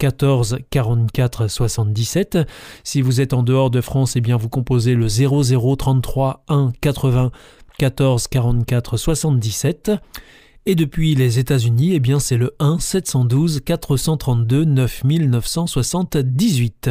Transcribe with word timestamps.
14 0.00 0.60
44 0.70 1.46
77. 1.46 2.38
Si 2.84 3.02
vous 3.02 3.20
êtes 3.20 3.34
en 3.34 3.42
dehors 3.42 3.70
de 3.70 3.82
France, 3.82 4.16
eh 4.16 4.22
bien 4.22 4.38
vous 4.38 4.48
composez 4.48 4.94
le 4.94 5.08
00 5.08 5.76
33 5.76 6.42
1 6.48 6.72
80 6.80 7.30
14 7.78 8.26
44 8.26 8.96
77. 8.96 9.92
Et 10.66 10.74
depuis 10.74 11.14
les 11.14 11.38
États-Unis, 11.38 11.94
eh 11.94 12.00
bien 12.00 12.20
c'est 12.20 12.36
le 12.36 12.54
1 12.58 12.78
712 12.78 13.62
432 13.64 14.64
9978. 14.64 16.90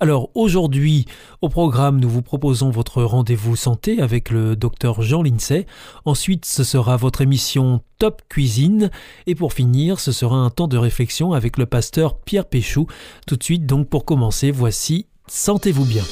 Alors 0.00 0.28
aujourd'hui, 0.34 1.06
au 1.40 1.48
programme, 1.48 1.98
nous 1.98 2.10
vous 2.10 2.20
proposons 2.20 2.68
votre 2.70 3.02
rendez-vous 3.02 3.56
santé 3.56 4.02
avec 4.02 4.28
le 4.30 4.54
docteur 4.54 5.00
Jean 5.00 5.22
Lincey. 5.22 5.64
Ensuite, 6.04 6.44
ce 6.44 6.62
sera 6.62 6.98
votre 6.98 7.22
émission 7.22 7.80
Top 7.98 8.20
Cuisine. 8.28 8.90
Et 9.26 9.34
pour 9.34 9.54
finir, 9.54 9.98
ce 9.98 10.12
sera 10.12 10.36
un 10.36 10.50
temps 10.50 10.68
de 10.68 10.76
réflexion 10.76 11.32
avec 11.32 11.56
le 11.56 11.64
pasteur 11.64 12.20
Pierre 12.20 12.44
Péchou. 12.44 12.86
Tout 13.26 13.36
de 13.36 13.42
suite, 13.42 13.64
donc 13.64 13.88
pour 13.88 14.04
commencer, 14.04 14.50
voici 14.50 15.06
Sentez-vous 15.28 15.84
bien. 15.84 16.04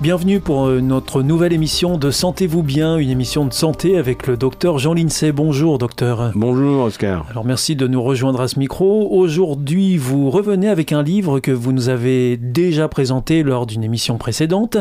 Bienvenue 0.00 0.38
pour 0.38 0.66
euh, 0.66 0.80
notre 0.80 1.22
nouvelle 1.22 1.52
émission 1.52 1.98
de 1.98 2.12
Sentez-vous 2.12 2.62
bien, 2.62 2.98
une 2.98 3.10
émission 3.10 3.44
de 3.44 3.52
santé 3.52 3.98
avec 3.98 4.28
le 4.28 4.36
docteur 4.36 4.78
Jean 4.78 4.94
Lincey. 4.94 5.32
Bonjour 5.32 5.76
docteur. 5.76 6.30
Bonjour 6.36 6.84
Oscar. 6.84 7.26
Alors 7.30 7.44
merci 7.44 7.74
de 7.74 7.88
nous 7.88 8.00
rejoindre 8.00 8.40
à 8.40 8.46
ce 8.46 8.60
micro. 8.60 9.08
Aujourd'hui, 9.10 9.96
vous 9.96 10.30
revenez 10.30 10.68
avec 10.68 10.92
un 10.92 11.02
livre 11.02 11.40
que 11.40 11.50
vous 11.50 11.72
nous 11.72 11.88
avez 11.88 12.36
déjà 12.36 12.86
présenté 12.86 13.42
lors 13.42 13.66
d'une 13.66 13.82
émission 13.82 14.18
précédente. 14.18 14.76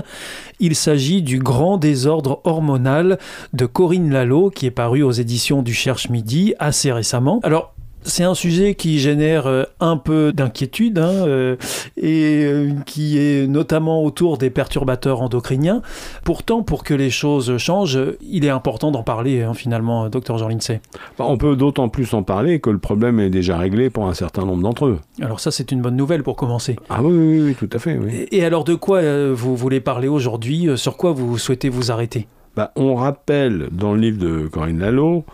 Il 0.60 0.76
s'agit 0.76 1.24
du 1.24 1.40
Grand 1.40 1.80
désordre 1.80 2.42
hormonal 2.44 3.18
de 3.54 3.66
Corinne 3.66 4.12
Lalo 4.12 4.52
qui 4.52 4.68
est 4.68 4.72
paru 4.72 5.02
aux 5.02 5.12
éditions 5.12 5.64
du 5.64 5.74
Cherche 5.74 6.10
Midi 6.10 6.54
assez 6.60 6.92
récemment. 6.92 7.40
Alors 7.42 7.74
c'est 8.08 8.24
un 8.24 8.34
sujet 8.34 8.74
qui 8.74 9.00
génère 9.00 9.48
euh, 9.48 9.64
un 9.80 9.98
peu 9.98 10.32
d'inquiétude 10.34 10.98
hein, 10.98 11.12
euh, 11.28 11.56
et 11.98 12.46
euh, 12.46 12.72
qui 12.86 13.20
est 13.20 13.48
notamment 13.48 14.04
autour 14.04 14.38
des 14.38 14.50
perturbateurs 14.50 15.22
endocriniens. 15.22 15.82
Pourtant, 16.24 16.64
pour 16.64 16.84
que 16.84 16.94
les 16.94 17.10
choses 17.10 17.58
changent, 17.58 18.00
il 18.22 18.46
est 18.46 18.50
important 18.50 18.92
d'en 18.92 19.04
parler 19.04 19.44
hein, 19.44 19.54
finalement, 19.54 20.10
docteur 20.10 20.38
Jean 20.38 20.48
Lindsay. 20.48 20.82
Bah, 21.20 21.26
on 21.28 21.38
peut 21.38 21.56
d'autant 21.56 21.90
plus 21.90 22.14
en 22.14 22.24
parler 22.24 22.60
que 22.60 22.70
le 22.70 22.80
problème 22.80 23.20
est 23.20 23.30
déjà 23.30 23.58
réglé 23.58 23.90
pour 23.90 24.08
un 24.08 24.14
certain 24.14 24.46
nombre 24.46 24.64
d'entre 24.64 24.86
eux. 24.86 25.00
Alors 25.22 25.40
ça, 25.40 25.52
c'est 25.52 25.72
une 25.72 25.82
bonne 25.82 25.96
nouvelle 25.96 26.24
pour 26.24 26.36
commencer. 26.36 26.78
Ah 26.90 27.04
oui, 27.04 27.16
oui, 27.16 27.42
oui 27.42 27.56
tout 27.56 27.70
à 27.74 27.80
fait. 27.80 28.00
Et, 28.32 28.46
alors 28.46 28.64
de 28.64 28.76
quoi 28.76 29.02
vous 29.34 29.56
voulez 29.56 29.82
parler 29.82 30.08
aujourd'hui? 30.08 30.70
Sur 30.76 30.96
quoi 30.98 31.12
vous 31.12 31.38
souhaitez 31.38 31.70
vous 31.70 31.92
arrêter? 31.92 32.28
Bah, 32.56 32.72
On 32.76 32.96
rappelle 32.96 33.68
dans 33.72 33.94
le 33.94 34.00
livre 34.00 34.18
de 34.18 34.48
Corinne 34.48 34.80
Lalo 34.80 35.26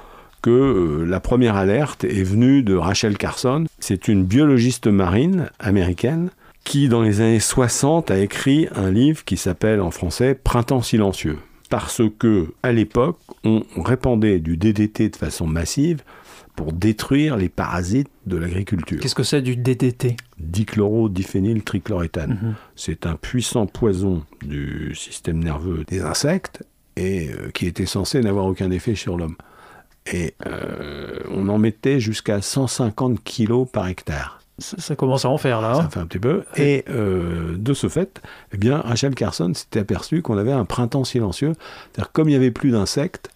que 0.43 0.51
euh, 0.51 1.05
la 1.05 1.19
première 1.19 1.55
alerte 1.55 2.03
est 2.03 2.23
venue 2.23 2.61
de 2.61 2.75
Rachel 2.75 3.17
Carson. 3.17 3.65
C'est 3.79 4.07
une 4.07 4.23
biologiste 4.25 4.85
marine 4.85 5.49
américaine 5.59 6.29
qui, 6.63 6.89
dans 6.89 7.01
les 7.01 7.21
années 7.21 7.39
60, 7.39 8.11
a 8.11 8.19
écrit 8.19 8.67
un 8.75 8.91
livre 8.91 9.23
qui 9.25 9.37
s'appelle 9.37 9.81
en 9.81 9.89
français 9.89 10.35
Printemps 10.35 10.83
silencieux. 10.83 11.39
Parce 11.69 12.01
que, 12.19 12.53
à 12.61 12.71
l'époque, 12.71 13.17
on 13.43 13.63
répandait 13.77 14.39
du 14.39 14.57
DDT 14.57 15.09
de 15.09 15.15
façon 15.15 15.47
massive 15.47 16.03
pour 16.55 16.71
détruire 16.71 17.37
les 17.37 17.49
parasites 17.49 18.09
de 18.27 18.37
l'agriculture. 18.37 18.99
Qu'est-ce 18.99 19.15
que 19.15 19.23
c'est 19.23 19.41
du 19.41 19.55
DDT 19.55 20.17
Dichlorodiphényltrichloréthane. 20.37 22.33
Mm 22.33 22.53
C'est 22.75 23.05
un 23.05 23.15
puissant 23.15 23.65
poison 23.65 24.23
du 24.43 24.93
système 24.93 25.43
nerveux 25.43 25.83
des 25.87 26.01
insectes 26.01 26.63
et 26.95 27.29
euh, 27.29 27.49
qui 27.53 27.65
était 27.65 27.87
censé 27.87 28.19
n'avoir 28.21 28.45
aucun 28.45 28.69
effet 28.69 28.93
sur 28.93 29.17
l'homme. 29.17 29.35
Et 30.11 30.35
euh, 30.45 31.19
on 31.31 31.47
en 31.49 31.57
mettait 31.57 31.99
jusqu'à 31.99 32.41
150 32.41 33.23
kilos 33.23 33.67
par 33.71 33.87
hectare. 33.87 34.39
Ça, 34.59 34.95
commence 34.95 35.25
à 35.25 35.29
en 35.29 35.37
faire 35.37 35.61
là. 35.61 35.73
Ça 35.75 35.81
hein. 35.81 35.89
fait 35.89 35.99
un 35.99 36.05
petit 36.05 36.19
peu. 36.19 36.43
Et 36.57 36.85
euh, 36.89 37.55
de 37.57 37.73
ce 37.73 37.89
fait, 37.89 38.21
eh 38.53 38.57
bien, 38.57 38.77
Rachel 38.77 39.15
Carson 39.15 39.51
s'était 39.53 39.79
aperçu 39.79 40.21
qu'on 40.21 40.37
avait 40.37 40.51
un 40.51 40.65
printemps 40.65 41.03
silencieux. 41.03 41.53
C'est-à-dire 41.91 42.11
comme 42.11 42.29
il 42.29 42.33
n'y 42.33 42.37
avait 42.37 42.51
plus 42.51 42.71
d'insectes, 42.71 43.29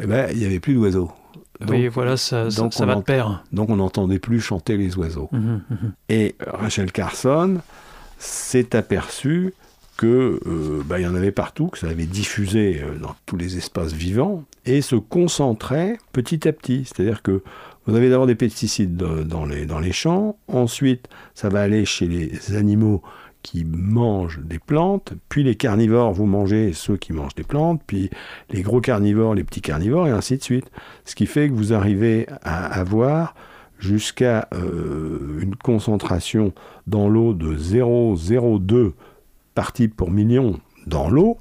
eh 0.00 0.06
ben, 0.06 0.28
il 0.32 0.38
n'y 0.38 0.46
avait 0.46 0.60
plus 0.60 0.74
d'oiseaux. 0.74 1.10
oui, 1.68 1.88
voilà, 1.88 2.16
ça, 2.16 2.50
ça, 2.50 2.86
va 2.86 2.94
de 2.94 3.02
pair. 3.02 3.44
Donc 3.52 3.68
on 3.68 3.76
n'entendait 3.76 4.18
plus 4.18 4.40
chanter 4.40 4.76
les 4.76 4.96
oiseaux. 4.96 5.28
Mmh, 5.32 5.38
mmh. 5.38 5.76
Et 6.08 6.36
Rachel 6.46 6.90
Carson 6.90 7.58
s'est 8.18 8.74
aperçu 8.74 9.52
que 9.96 10.40
euh, 10.46 10.82
bah, 10.84 11.00
il 11.00 11.04
y 11.04 11.06
en 11.06 11.14
avait 11.14 11.32
partout, 11.32 11.68
que 11.68 11.78
ça 11.78 11.88
avait 11.88 12.06
diffusé 12.06 12.82
euh, 12.82 12.98
dans 12.98 13.14
tous 13.26 13.36
les 13.36 13.56
espaces 13.56 13.92
vivants 13.92 14.44
et 14.64 14.82
se 14.82 14.96
concentrait 14.96 15.98
petit 16.12 16.46
à 16.46 16.52
petit. 16.52 16.84
C'est-à-dire 16.84 17.22
que 17.22 17.42
vous 17.86 17.94
avez 17.94 18.10
d'abord 18.10 18.26
des 18.26 18.34
pesticides 18.34 18.96
dans 18.96 19.44
les, 19.44 19.64
dans 19.64 19.78
les 19.78 19.92
champs, 19.92 20.36
ensuite 20.48 21.08
ça 21.34 21.48
va 21.48 21.62
aller 21.62 21.84
chez 21.84 22.08
les 22.08 22.56
animaux 22.56 23.02
qui 23.46 23.64
mangent 23.64 24.40
des 24.42 24.58
plantes, 24.58 25.12
puis 25.28 25.44
les 25.44 25.54
carnivores, 25.54 26.12
vous 26.12 26.26
mangez 26.26 26.72
ceux 26.72 26.96
qui 26.96 27.12
mangent 27.12 27.36
des 27.36 27.44
plantes, 27.44 27.80
puis 27.86 28.10
les 28.50 28.62
gros 28.62 28.80
carnivores, 28.80 29.36
les 29.36 29.44
petits 29.44 29.60
carnivores, 29.60 30.08
et 30.08 30.10
ainsi 30.10 30.36
de 30.36 30.42
suite. 30.42 30.68
Ce 31.04 31.14
qui 31.14 31.26
fait 31.26 31.48
que 31.48 31.54
vous 31.54 31.72
arrivez 31.72 32.26
à 32.42 32.66
avoir 32.66 33.36
jusqu'à 33.78 34.48
euh, 34.52 35.38
une 35.40 35.54
concentration 35.54 36.52
dans 36.88 37.08
l'eau 37.08 37.34
de 37.34 37.56
0,02 37.56 38.94
parties 39.56 39.88
pour 39.88 40.12
million 40.12 40.60
dans 40.86 41.08
l'eau, 41.08 41.38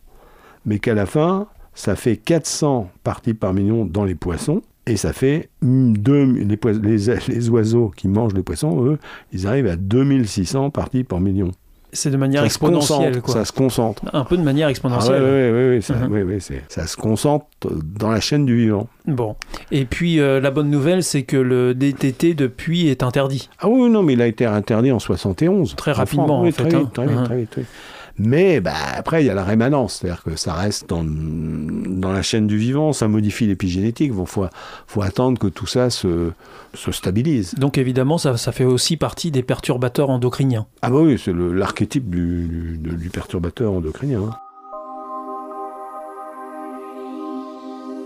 mais 0.66 0.80
qu'à 0.80 0.96
la 0.96 1.06
fin, 1.06 1.48
ça 1.76 1.96
fait 1.96 2.18
400 2.18 2.90
parties 3.03 3.36
par 3.36 3.53
million 3.53 3.86
dans 3.86 4.06
les 4.06 4.16
poissons, 4.16 4.64
et 4.88 4.98
ça 4.98 5.14
fait 5.14 5.50
deux, 5.62 6.24
les, 6.24 6.58
les, 7.28 7.50
oiseaux 7.50 7.92
qui 7.96 8.08
mangent 8.08 8.34
les 8.34 8.44
poissons, 8.44 8.84
eux, 8.86 8.98
ils 9.34 9.46
arrivent 9.46 9.68
à 9.68 9.76
2600 9.76 10.72
parties 10.72 11.03
par 11.03 11.20
million. 11.20 11.52
C'est 11.92 12.09
de 12.09 12.18
manière 12.18 12.44
exponentielle. 12.44 13.22
Quoi. 13.22 13.34
Ça 13.34 13.46
se 13.46 13.53
concentre. 13.53 14.03
Un 14.12 14.26
peu 14.26 14.36
de 14.36 14.44
manière 14.44 14.68
exponentielle. 14.68 15.16
Ah 15.16 15.52
oui, 15.53 15.70
oui, 16.09 16.24
oui, 16.24 16.42
ça, 16.68 16.88
se 16.88 16.97
concentre 16.97 17.46
dans 17.62 18.12
la 18.12 18.20
chaîne 18.20 18.46
du 18.46 18.58
vivant. 18.58 18.90
Bon. 19.08 19.38
Et 19.72 19.86
puis, 19.86 20.20
euh, 20.20 20.42
la 20.42 20.52
bonne 20.52 20.70
nouvelle, 20.70 21.03
c'est 21.03 21.24
que 21.24 21.38
le 21.38 21.74
DTT, 21.74 22.34
depuis, 22.34 22.90
est 22.90 23.02
interdit. 23.02 23.50
Ah 23.59 23.70
oui, 23.70 23.90
non, 23.90 24.03
mais 24.03 24.14
il 24.14 24.22
a 24.22 24.28
été 24.28 24.46
interdit 24.46 24.92
en 24.92 25.00
71. 25.00 25.76
Très 25.76 25.94
rapidement, 25.94 26.42
en, 26.42 26.52
fait. 26.52 26.68
Très, 26.68 26.76
hein. 26.76 26.90
très, 26.94 27.24
très 27.24 27.38
vite, 27.38 27.59
mais 28.18 28.62
bah, 28.62 28.74
après, 28.96 29.24
il 29.24 29.28
y 29.28 29.30
a 29.30 29.34
la 29.34 29.44
rémanence, 29.44 29.96
c'est-à-dire 29.96 30.24
que 30.24 30.38
ça 30.38 30.53
reste 30.53 30.90
dans, 30.90 31.03
dans, 31.03 32.14
la 32.14 32.22
chaîne 32.22 32.48
du 32.48 32.58
vivant, 32.58 32.94
ça 32.94 33.09
modifie 33.09 33.46
l'épigénétique. 33.46 34.12
Il 34.16 34.26
faut, 34.26 34.47
faut, 34.88 35.02
attendre 35.02 35.38
que 35.38 35.47
tout 35.47 35.67
ça 35.67 35.90
se, 35.90 36.32
se 36.73 36.91
stabilise. 36.94 37.56
Donc 37.56 37.78
évidemment, 37.78 38.17
ça, 38.17 38.38
ça, 38.38 38.53
fait 38.53 38.64
aussi 38.64 38.96
partie 38.96 39.32
des 39.32 39.44
perturbateurs 39.44 40.09
endocriniens. 40.09 40.66
Ah 40.82 40.90
bah 40.90 41.00
oui, 41.02 41.20
c'est 41.22 41.34
l'archétype 41.34 42.09
du, 42.09 42.78
du, 42.79 43.09
perturbateur 43.09 43.73
endocrinien. 43.73 44.22
Hein. 44.22 44.38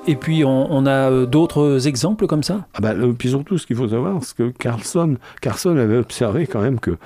Et 0.07 0.15
puis 0.15 0.43
on, 0.43 0.85
a 0.87 1.11
euh, 1.11 1.25
d'autres 1.27 1.87
exemples 1.87 2.25
comme 2.25 2.41
ça? 2.41 2.65
Ah 2.73 2.79
bah, 2.81 2.95
Puis 3.17 3.29
surtout, 3.29 3.59
ce 3.59 3.67
qu'il 3.67 3.75
faut 3.75 3.89
savoir, 3.89 4.23
c'est 4.23 4.35
que 4.35 4.49
Carlson, 4.49 5.17
Carlson 5.39 5.77
avait 5.77 5.97
observé 5.97 6.47
quand 6.47 6.61
même 6.61 6.79
qu'il 6.79 6.97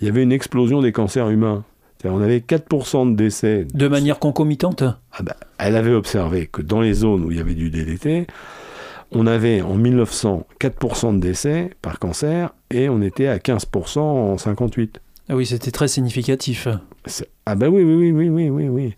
y 0.00 0.08
avait 0.08 0.22
une 0.22 0.32
explosion 0.32 0.80
des 0.80 0.92
cancers 0.92 1.28
humains. 1.28 1.62
On 2.04 2.20
avait 2.20 2.38
4% 2.38 3.10
de 3.10 3.16
décès. 3.16 3.66
De 3.74 3.88
manière 3.88 4.18
concomitante 4.18 4.82
ah 4.82 5.22
bah, 5.22 5.36
Elle 5.58 5.76
avait 5.76 5.94
observé 5.94 6.46
que 6.46 6.62
dans 6.62 6.80
les 6.80 6.94
zones 6.94 7.24
où 7.24 7.30
il 7.30 7.38
y 7.38 7.40
avait 7.40 7.54
du 7.54 7.70
DDT, 7.70 8.26
on 9.10 9.26
avait 9.26 9.62
en 9.62 9.74
1900 9.74 10.46
4% 10.60 11.16
de 11.16 11.20
décès 11.20 11.70
par 11.82 11.98
cancer 11.98 12.50
et 12.70 12.88
on 12.88 13.00
était 13.02 13.26
à 13.26 13.38
15% 13.38 13.98
en 13.98 14.38
58. 14.38 15.00
Ah 15.30 15.36
oui, 15.36 15.44
c'était 15.44 15.70
très 15.70 15.88
significatif. 15.88 16.68
Ah 17.46 17.54
bah 17.54 17.68
oui, 17.68 17.82
oui, 17.82 18.12
oui, 18.12 18.28
oui, 18.28 18.48
oui, 18.48 18.68
oui. 18.68 18.94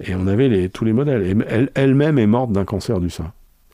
Et 0.00 0.14
on 0.14 0.26
avait 0.26 0.48
les, 0.48 0.68
tous 0.68 0.84
les 0.84 0.92
modèles. 0.92 1.44
Elle-même 1.74 2.18
est 2.18 2.26
morte 2.26 2.52
d'un 2.52 2.64
cancer 2.64 3.00
du 3.00 3.10
sein 3.10 3.32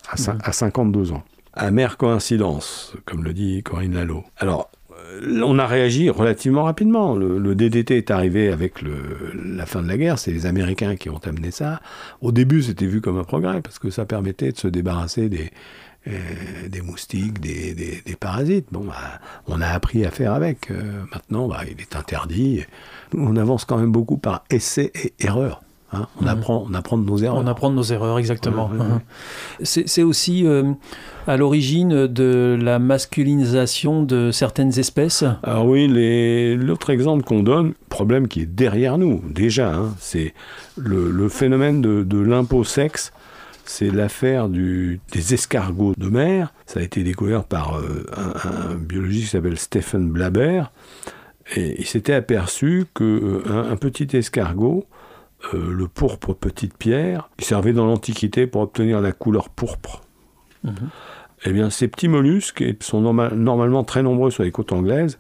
à, 0.09 0.15
à 0.43 0.53
52 0.53 1.13
ans. 1.13 1.23
Amère 1.55 1.97
coïncidence, 1.97 2.95
comme 3.05 3.25
le 3.25 3.35
dit 3.35 3.63
Corinne 3.63 3.95
Lalo. 3.95 4.25
Alors, 4.39 4.71
on 5.43 5.59
a 5.59 5.67
réagi 5.67 6.11
relativement 6.11 6.65
rapidement. 6.65 7.17
Le, 7.17 7.55
DDT 7.55 7.97
est 7.97 8.11
arrivé 8.11 8.49
avec 8.51 8.83
la 8.83 9.67
fin 9.67 9.83
de 9.83 9.89
la 9.89 9.97
guerre, 9.97 10.19
c'est 10.19 10.31
les 10.31 10.47
Américains 10.47 10.97
qui 10.97 11.11
ont 11.11 11.21
amené 11.25 11.51
ça. 11.51 11.81
Au 12.21 12.33
début, 12.33 12.63
c'était 12.63 12.87
vu 12.87 13.01
comme 13.01 13.19
un 13.19 13.25
progrès, 13.25 13.61
parce 13.61 13.79
que 13.79 13.91
ça 13.91 14.05
permettait 14.05 14.53
de 14.53 14.59
se 14.59 14.69
débarrasser 14.69 15.29
des, 15.29 15.51
des 16.69 16.81
moustiques, 16.81 17.41
des, 17.41 18.17
parasites. 18.19 18.67
Bon, 18.71 18.85
bah, 18.85 19.21
on 19.47 19.61
a 19.61 19.69
appris 19.69 20.05
à 20.05 20.11
faire 20.11 20.33
avec. 20.33 20.71
maintenant, 21.13 21.49
bah, 21.49 21.61
il 21.71 21.81
est 21.81 21.97
interdit. 21.97 22.65
On 23.15 23.37
avance 23.37 23.65
quand 23.65 23.79
même 23.79 23.93
beaucoup 23.93 24.19
par 24.19 24.45
essai 24.51 24.93
et 24.95 25.15
erreur. 25.21 25.63
Hein. 25.93 26.07
on, 26.21 26.25
mhm. 26.25 26.29
apprend, 26.29 26.67
on 26.69 26.75
apprend 26.75 26.99
de 26.99 27.05
nos 27.05 27.17
erreurs. 27.17 27.39
On 27.43 27.47
apprend 27.47 27.71
de 27.71 27.75
nos 27.75 27.83
erreurs, 27.83 28.19
exactement. 28.19 28.69
Mhm. 28.69 29.01
C'est 29.63 30.03
aussi 30.03 30.47
euh, 30.47 30.73
à 31.27 31.37
l'origine 31.37 32.07
de 32.07 32.59
la 32.61 32.79
masculinisation 32.79 34.03
de 34.03 34.31
certaines 34.31 34.79
espèces 34.79 35.25
Alors 35.43 35.67
oui, 35.67 35.89
l'autre 36.57 36.91
exemple 36.91 37.25
qu'on 37.25 37.43
donne, 37.43 37.73
problème 37.89 38.29
qui 38.29 38.43
est 38.43 38.47
derrière 38.47 38.99
nous 38.99 39.23
déjà, 39.31 39.75
hein, 39.75 39.95
c'est 39.99 40.35
le, 40.77 41.29
phénomène 41.29 41.81
de, 41.81 42.19
l'impôt 42.19 42.65
sexe. 42.65 43.13
C'est 43.65 43.91
l'affaire 43.91 44.49
des 44.49 44.99
escargots 45.35 45.93
de 45.99 46.09
mer. 46.09 46.55
Ça 46.65 46.81
a 46.81 46.83
été 46.83 47.03
découvert 47.03 47.45
par 47.45 47.79
euh, 47.79 48.07
un, 48.17 48.77
biologiste 48.77 49.25
qui 49.25 49.31
s'appelle 49.33 49.59
Stephen 49.59 50.09
Blaber. 50.09 50.63
Et 51.55 51.79
il 51.79 51.87
s'était 51.87 52.15
aperçu 52.15 52.87
qu'un 52.95 53.05
euh, 53.05 53.71
un 53.71 53.77
petit 53.77 54.17
escargot 54.17 54.87
euh, 55.55 55.73
le 55.73 55.87
pourpre 55.87 56.35
petite 56.35 56.77
pierre, 56.77 57.31
qui 57.37 57.45
servait 57.45 57.73
dans 57.73 57.87
l'Antiquité 57.87 58.47
pour 58.49 58.61
obtenir 58.61 59.01
la 59.01 59.13
couleur 59.13 59.49
pourpre. 59.49 60.03
Mhm. 60.65 60.73
Eh 61.45 61.53
bien, 61.53 61.71
ces 61.71 61.87
petits 61.87 62.09
mollusques 62.09 62.65
sont 62.81 63.01
normalement 63.01 63.85
très 63.85 64.03
nombreux 64.03 64.33
sur 64.33 64.43
les 64.43 64.51
côtes 64.51 64.73
anglaises, 64.73 65.19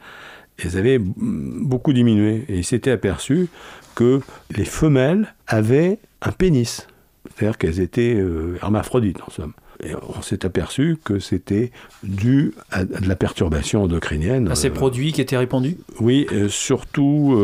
ils 0.64 0.76
avaient 0.76 0.98
beaucoup 0.98 1.92
diminué. 1.92 2.44
Et 2.48 2.58
il 2.58 2.64
s'était 2.64 2.90
aperçu 2.90 3.48
que 3.94 4.20
les 4.56 4.64
femelles 4.64 5.34
avaient 5.46 6.00
un 6.20 6.32
pénis. 6.32 6.88
C'est-à-dire 7.36 7.56
qu'elles 7.56 7.78
étaient 7.78 8.16
euh, 8.16 8.58
hermaphrodites, 8.60 9.20
en 9.24 9.30
somme. 9.30 9.52
Et 9.84 9.92
on 9.94 10.22
s'est 10.22 10.44
aperçu 10.44 10.98
que 11.04 11.20
c'était 11.20 11.70
dû 12.02 12.52
à, 12.72 12.84
de 12.84 13.06
la 13.06 13.14
perturbation 13.14 13.84
endocrinienne. 13.84 14.48
À 14.50 14.56
ces 14.56 14.70
produits 14.70 15.12
qui 15.12 15.20
étaient 15.20 15.36
répandus? 15.36 15.76
Oui, 16.00 16.26
euh, 16.32 16.48
surtout, 16.48 17.36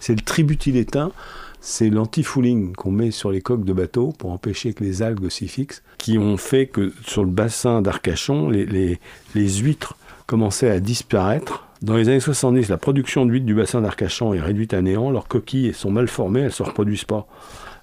c'est 0.00 0.16
le 0.16 0.22
tributylétain 0.22 1.12
c'est 1.64 1.90
l'anti-fouling 1.90 2.74
qu'on 2.74 2.90
met 2.90 3.12
sur 3.12 3.30
les 3.30 3.40
coques 3.40 3.64
de 3.64 3.72
bateau 3.72 4.12
pour 4.18 4.32
empêcher 4.32 4.74
que 4.74 4.82
les 4.82 5.00
algues 5.00 5.30
s'y 5.30 5.46
fixent, 5.46 5.84
qui 5.96 6.18
ont 6.18 6.36
fait 6.36 6.66
que 6.66 6.92
sur 7.06 7.22
le 7.22 7.30
bassin 7.30 7.82
d'Arcachon, 7.82 8.50
les, 8.50 8.98
huîtres 9.34 9.96
commençaient 10.26 10.70
à 10.70 10.80
disparaître. 10.80 11.68
Dans 11.80 11.96
les 11.96 12.08
années 12.08 12.20
70, 12.20 12.68
la 12.68 12.78
production 12.78 13.26
d'huîtres 13.26 13.46
du 13.46 13.54
bassin 13.54 13.80
d'Arcachon 13.80 14.34
est 14.34 14.40
réduite 14.40 14.74
à 14.74 14.82
néant, 14.82 15.12
leurs 15.12 15.28
coquilles 15.28 15.72
sont 15.72 15.92
mal 15.92 16.08
formées, 16.08 16.40
elles 16.40 16.46
ne 16.46 16.50
se 16.50 16.64
reproduisent 16.64 17.04
pas. 17.04 17.28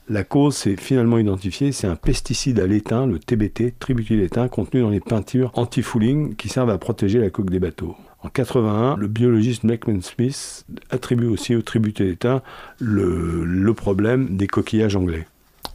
La 0.09 0.25
cause, 0.25 0.57
c'est 0.57 0.77
finalement 0.77 1.17
identifié, 1.17 1.71
c'est 1.71 1.87
un 1.87 1.95
pesticide 1.95 2.59
à 2.59 2.67
l'étain, 2.67 3.07
le 3.07 3.17
TBT, 3.17 3.75
tributylétain, 3.79 4.49
contenu 4.49 4.81
dans 4.81 4.89
les 4.89 4.99
peintures 4.99 5.51
anti-fouling 5.53 6.35
qui 6.35 6.49
servent 6.49 6.71
à 6.71 6.77
protéger 6.77 7.19
la 7.19 7.29
coque 7.29 7.49
des 7.49 7.59
bateaux. 7.59 7.95
En 8.21 8.29
81, 8.29 8.97
le 8.97 9.07
biologiste 9.07 9.63
Meckman 9.63 10.01
Smith 10.01 10.65
attribue 10.89 11.27
aussi 11.27 11.55
au 11.55 11.61
tribut 11.61 11.93
d'État 11.93 12.43
le, 12.79 13.45
le 13.45 13.73
problème 13.73 14.35
des 14.35 14.47
coquillages 14.47 14.95
anglais. 14.95 15.25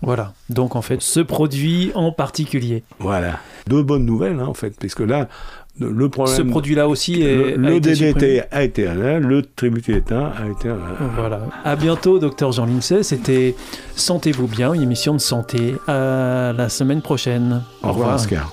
Voilà, 0.03 0.35
donc 0.51 0.77
en 0.77 0.83
fait, 0.83 1.01
ce 1.01 1.21
produit 1.21 1.91
en 1.95 2.13
particulier. 2.13 2.83
Voilà. 2.99 3.39
Deux 3.67 3.83
bonnes 3.83 4.05
nouvelles, 4.05 4.39
hein, 4.39 4.47
en 4.47 4.53
fait, 4.53 4.75
puisque 4.79 5.01
là, 5.01 5.29
le 5.81 6.09
problème. 6.09 6.37
Ce 6.37 6.43
produit-là 6.43 6.89
aussi 6.89 7.23
est. 7.23 7.57
Le, 7.57 7.81
DDT 7.81 8.43
a 8.51 8.63
été 8.63 8.85
là, 8.85 9.19
le 9.19 9.43
tribut 9.43 9.81
d'État 9.81 10.33
a 10.37 10.49
été 10.49 10.69
là. 10.69 10.77
Voilà. 11.17 11.41
À 11.65 11.75
bientôt, 11.77 12.19
docteur 12.19 12.53
Jean 12.53 12.67
Lincey. 12.67 13.03
C'était 13.03 13.55
Sentez-vous 13.97 14.47
bien, 14.47 14.73
une 14.75 14.83
émission 14.83 15.15
de 15.15 15.19
santé. 15.19 15.75
À 15.89 16.53
la 16.53 16.69
semaine 16.69 17.03
prochaine. 17.03 17.63
Au, 17.83 17.89
revoir, 17.89 18.17
Oscar. 18.17 18.53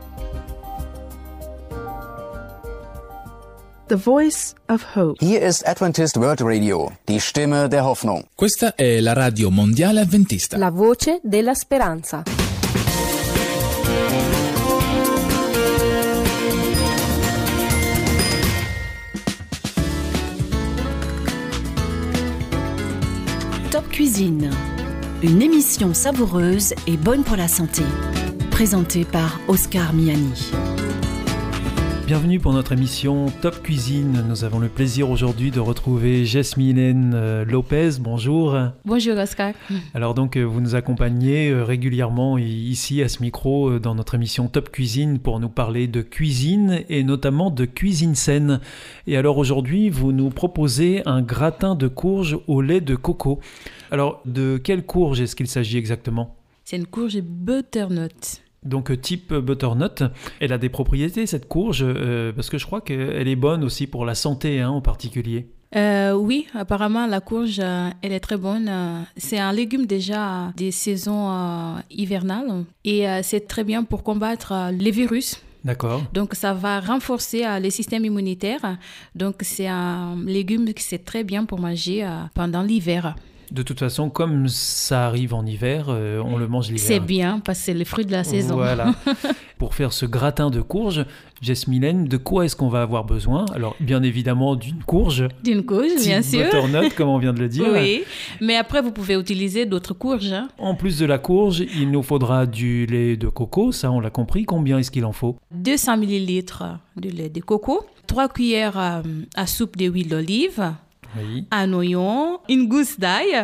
The 3.91 3.97
Voice 3.97 4.55
of 4.69 4.95
Hope. 4.95 5.17
Hier 5.19 5.41
ist 5.41 5.67
Adventist 5.67 6.15
World 6.15 6.39
Radio, 6.41 6.93
die 7.09 7.19
Stimme 7.19 7.67
der 7.67 7.83
Hoffnung. 7.83 8.23
Questa 8.37 8.73
è 8.73 9.01
la 9.01 9.11
radio 9.11 9.49
mondiale 9.49 9.99
adventista. 9.99 10.55
La 10.55 10.71
voce 10.71 11.19
della 11.23 11.53
speranza. 11.53 12.23
Top 23.71 23.89
Cuisine. 23.89 24.49
Une 25.21 25.41
émission 25.41 25.93
savoureuse 25.93 26.73
et 26.87 26.95
bonne 26.95 27.25
pour 27.25 27.35
la 27.35 27.49
santé. 27.49 27.83
Présentée 28.51 29.03
par 29.03 29.41
Oscar 29.49 29.91
Miani. 29.91 30.31
Bienvenue 32.11 32.41
pour 32.41 32.51
notre 32.51 32.73
émission 32.73 33.27
Top 33.41 33.63
Cuisine. 33.63 34.25
Nous 34.27 34.43
avons 34.43 34.59
le 34.59 34.67
plaisir 34.67 35.09
aujourd'hui 35.09 35.49
de 35.49 35.61
retrouver 35.61 36.25
Jasmine 36.25 37.13
euh, 37.13 37.45
Lopez. 37.45 37.91
Bonjour. 38.01 38.53
Bonjour 38.83 39.17
Oscar. 39.17 39.53
Alors 39.93 40.13
donc 40.13 40.35
euh, 40.35 40.43
vous 40.43 40.59
nous 40.59 40.75
accompagnez 40.75 41.49
euh, 41.49 41.63
régulièrement 41.63 42.37
ici 42.37 43.01
à 43.01 43.07
ce 43.07 43.21
micro 43.21 43.79
dans 43.79 43.95
notre 43.95 44.15
émission 44.15 44.49
Top 44.49 44.71
Cuisine 44.71 45.19
pour 45.19 45.39
nous 45.39 45.47
parler 45.47 45.87
de 45.87 46.01
cuisine 46.01 46.83
et 46.89 47.05
notamment 47.05 47.49
de 47.49 47.63
cuisine 47.63 48.15
saine. 48.15 48.59
Et 49.07 49.15
alors 49.15 49.37
aujourd'hui 49.37 49.89
vous 49.89 50.11
nous 50.11 50.31
proposez 50.31 51.03
un 51.05 51.21
gratin 51.21 51.75
de 51.75 51.87
courge 51.87 52.37
au 52.47 52.59
lait 52.61 52.81
de 52.81 52.97
coco. 52.97 53.39
Alors 53.89 54.21
de 54.25 54.57
quelle 54.57 54.85
courge 54.85 55.21
est-ce 55.21 55.37
qu'il 55.37 55.47
s'agit 55.47 55.77
exactement? 55.77 56.35
C'est 56.65 56.75
une 56.75 56.87
courge 56.87 57.21
butternut. 57.21 58.41
Donc 58.63 58.91
euh, 58.91 58.97
type 58.97 59.33
butternut, 59.33 60.03
elle 60.39 60.53
a 60.53 60.59
des 60.59 60.69
propriétés 60.69 61.25
cette 61.25 61.47
courge 61.47 61.83
euh, 61.83 62.31
parce 62.31 62.49
que 62.49 62.59
je 62.59 62.65
crois 62.67 62.81
qu'elle 62.81 63.27
est 63.27 63.35
bonne 63.35 63.63
aussi 63.63 63.87
pour 63.87 64.05
la 64.05 64.13
santé 64.13 64.61
hein, 64.61 64.69
en 64.69 64.81
particulier. 64.81 65.47
Euh, 65.75 66.13
oui, 66.13 66.47
apparemment 66.53 67.07
la 67.07 67.21
courge, 67.21 67.59
elle 67.59 68.11
est 68.11 68.19
très 68.19 68.37
bonne. 68.37 68.69
C'est 69.15 69.39
un 69.39 69.53
légume 69.53 69.85
déjà 69.85 70.51
des 70.57 70.69
saisons 70.69 71.77
hivernales 71.89 72.65
et 72.83 73.05
c'est 73.23 73.47
très 73.47 73.63
bien 73.63 73.83
pour 73.83 74.03
combattre 74.03 74.53
les 74.77 74.91
virus. 74.91 75.41
D'accord. 75.63 76.03
Donc 76.11 76.35
ça 76.35 76.53
va 76.53 76.81
renforcer 76.81 77.45
le 77.61 77.69
système 77.69 78.03
immunitaire. 78.03 78.77
Donc 79.15 79.35
c'est 79.41 79.67
un 79.67 80.17
légume 80.25 80.73
qui 80.73 80.83
c'est 80.83 81.05
très 81.05 81.23
bien 81.23 81.45
pour 81.45 81.59
manger 81.61 82.05
pendant 82.33 82.63
l'hiver. 82.63 83.15
De 83.51 83.63
toute 83.63 83.79
façon, 83.79 84.09
comme 84.09 84.47
ça 84.47 85.07
arrive 85.07 85.33
en 85.33 85.45
hiver, 85.45 85.87
euh, 85.89 86.23
on 86.25 86.37
le 86.37 86.47
mange 86.47 86.69
l'hiver. 86.69 86.87
C'est 86.87 86.99
bien, 87.01 87.41
parce 87.43 87.59
que 87.59 87.65
c'est 87.65 87.73
le 87.73 87.83
fruit 87.83 88.05
de 88.05 88.11
la 88.13 88.23
saison. 88.23 88.55
Voilà. 88.55 88.95
Pour 89.57 89.75
faire 89.75 89.91
ce 89.91 90.05
gratin 90.05 90.49
de 90.49 90.61
courge, 90.61 91.05
Jasmine, 91.41 92.05
de 92.07 92.15
quoi 92.17 92.45
est-ce 92.45 92.55
qu'on 92.55 92.69
va 92.69 92.81
avoir 92.81 93.03
besoin? 93.03 93.45
Alors, 93.53 93.75
bien 93.81 94.03
évidemment, 94.03 94.55
d'une 94.55 94.81
courge. 94.83 95.27
D'une 95.43 95.65
courge, 95.65 95.95
bien 96.01 96.21
sûr. 96.21 96.45
butternut, 96.45 96.95
comme 96.95 97.09
on 97.09 97.17
vient 97.17 97.33
de 97.33 97.39
le 97.39 97.49
dire. 97.49 97.65
Oui, 97.73 98.03
mais 98.39 98.55
après, 98.55 98.81
vous 98.81 98.91
pouvez 98.91 99.15
utiliser 99.15 99.65
d'autres 99.65 99.93
courges. 99.93 100.31
Hein. 100.31 100.47
En 100.57 100.75
plus 100.75 100.97
de 100.99 101.05
la 101.05 101.17
courge, 101.17 101.59
il 101.59 101.91
nous 101.91 102.03
faudra 102.03 102.45
du 102.45 102.85
lait 102.85 103.17
de 103.17 103.27
coco, 103.27 103.73
ça 103.73 103.91
on 103.91 103.99
l'a 103.99 104.09
compris. 104.09 104.45
Combien 104.45 104.77
est-ce 104.79 104.91
qu'il 104.91 105.03
en 105.03 105.11
faut? 105.11 105.35
200 105.51 105.97
ml 106.01 106.43
de 106.95 107.09
lait 107.09 107.29
de 107.29 107.41
coco, 107.41 107.85
3 108.07 108.29
cuillères 108.29 108.77
à, 108.77 109.01
à 109.35 109.45
soupe 109.45 109.75
d'huile 109.77 110.07
d'olive, 110.07 110.73
un 111.51 111.73
oignon, 111.73 112.39
une 112.49 112.67
gousse 112.67 112.99
d'ail 112.99 113.41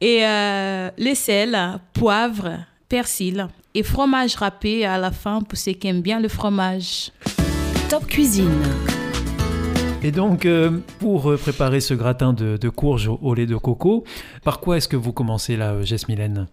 et 0.00 0.24
euh, 0.24 0.90
le 0.96 1.14
sel, 1.14 1.58
poivre, 1.92 2.58
persil 2.88 3.48
et 3.74 3.82
fromage 3.82 4.36
râpé 4.36 4.84
à 4.84 4.98
la 4.98 5.10
fin 5.10 5.42
pour 5.42 5.58
ceux 5.58 5.72
qui 5.72 5.88
aiment 5.88 6.02
bien 6.02 6.20
le 6.20 6.28
fromage. 6.28 7.12
Top 7.88 8.06
cuisine. 8.06 8.62
Et 10.00 10.12
donc, 10.12 10.46
euh, 10.46 10.78
pour 11.00 11.34
préparer 11.38 11.80
ce 11.80 11.92
gratin 11.92 12.32
de, 12.32 12.56
de 12.56 12.68
courge 12.68 13.08
au, 13.08 13.34
lait 13.34 13.46
de 13.46 13.56
coco, 13.56 14.04
par 14.44 14.60
quoi 14.60 14.76
est-ce 14.76 14.86
que 14.86 14.96
vous 14.96 15.12
commencez 15.12 15.56
là, 15.56 15.82
Jess 15.82 16.06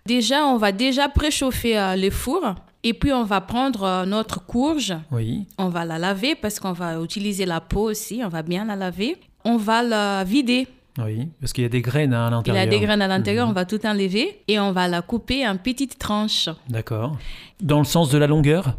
Déjà, 0.07 0.45
on 0.45 0.57
va 0.57 0.71
déjà 0.71 1.09
préchauffer 1.09 1.77
euh, 1.77 1.95
le 1.95 2.09
four 2.09 2.55
Et 2.83 2.95
puis 2.95 3.13
on 3.13 3.23
va 3.23 3.41
prendre 3.41 3.83
euh, 3.83 4.05
notre 4.05 4.43
courge. 4.43 4.95
Oui. 5.11 5.45
On 5.59 5.69
va 5.69 5.85
la 5.85 5.99
laver 5.99 6.33
parce 6.33 6.59
qu'on 6.59 6.73
va 6.73 6.99
utiliser 6.99 7.45
la 7.45 7.61
peau 7.61 7.91
aussi. 7.91 8.21
On 8.25 8.29
va 8.29 8.41
bien 8.41 8.65
la 8.65 8.75
laver. 8.75 9.15
On 9.45 9.57
va 9.57 9.81
la 9.83 10.23
vider. 10.23 10.67
Oui, 10.97 11.27
parce 11.41 11.51
qu'il 11.53 11.63
y 11.63 11.65
a 11.65 11.69
des 11.69 11.81
graines 11.81 12.13
à 12.13 12.25
Il 12.27 12.29
y 12.29 12.31
l'intérieur. 12.31 12.63
a 12.63 12.67
des 12.67 12.79
graines 12.79 13.01
à 13.01 13.07
l'intérieur. 13.07 13.45
Mhm. 13.45 13.51
On 13.51 13.53
va 13.53 13.65
tout 13.65 13.85
enlever 13.85 14.41
et 14.47 14.59
on 14.59 14.71
va 14.71 14.87
la 14.87 15.01
couper 15.01 15.47
en 15.47 15.57
petites 15.57 15.97
tranches, 15.99 16.49
D'accord. 16.69 17.17
Dans 17.61 17.79
le 17.79 17.85
sens 17.85 18.09
de 18.09 18.17
la 18.17 18.27
longueur 18.27 18.77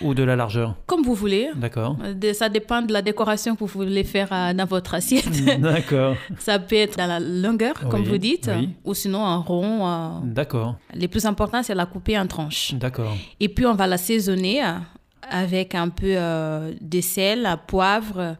ou 0.00 0.14
de 0.14 0.22
la 0.22 0.36
largeur 0.36 0.76
comme 0.86 1.02
vous 1.02 1.14
voulez. 1.14 1.48
D'accord. 1.56 1.96
Euh, 2.04 2.32
Ça 2.32 2.48
dépend 2.48 2.80
de 2.82 2.92
la 2.92 3.02
décoration 3.02 3.54
que 3.56 3.60
vous 3.60 3.66
voulez 3.66 4.04
faire 4.04 4.28
euh, 4.32 4.52
dans 4.54 4.66
votre 4.66 4.94
assiette. 4.94 5.28
D'accord. 5.60 6.14
Ça 6.38 6.60
peut 6.60 6.76
être 6.76 6.96
dans 6.96 7.06
la 7.06 7.18
longueur, 7.18 7.74
comme 7.90 8.04
vous 8.04 8.18
dites, 8.18 8.48
oui. 8.56 8.70
ou 8.84 8.94
sinon 8.94 9.18
en 9.24 9.42
rond. 9.42 9.88
euh. 9.88 10.08
D'accord. 10.24 10.76
Le 10.94 11.08
plus 11.08 11.24
important, 11.26 11.62
c'est 11.64 11.74
la 11.74 11.86
couper 11.86 12.16
en 12.16 12.26
tranches. 12.28 12.74
D'accord. 12.74 13.16
Et 13.40 13.48
puis, 13.48 13.66
on 13.66 13.74
va 13.74 13.86
l'assaisonner 13.88 14.62
euh, 14.64 14.74
avec 15.28 15.74
un 15.74 15.88
peu 15.88 16.14
de 16.80 17.00
sel, 17.00 17.48
poivre, 17.66 18.36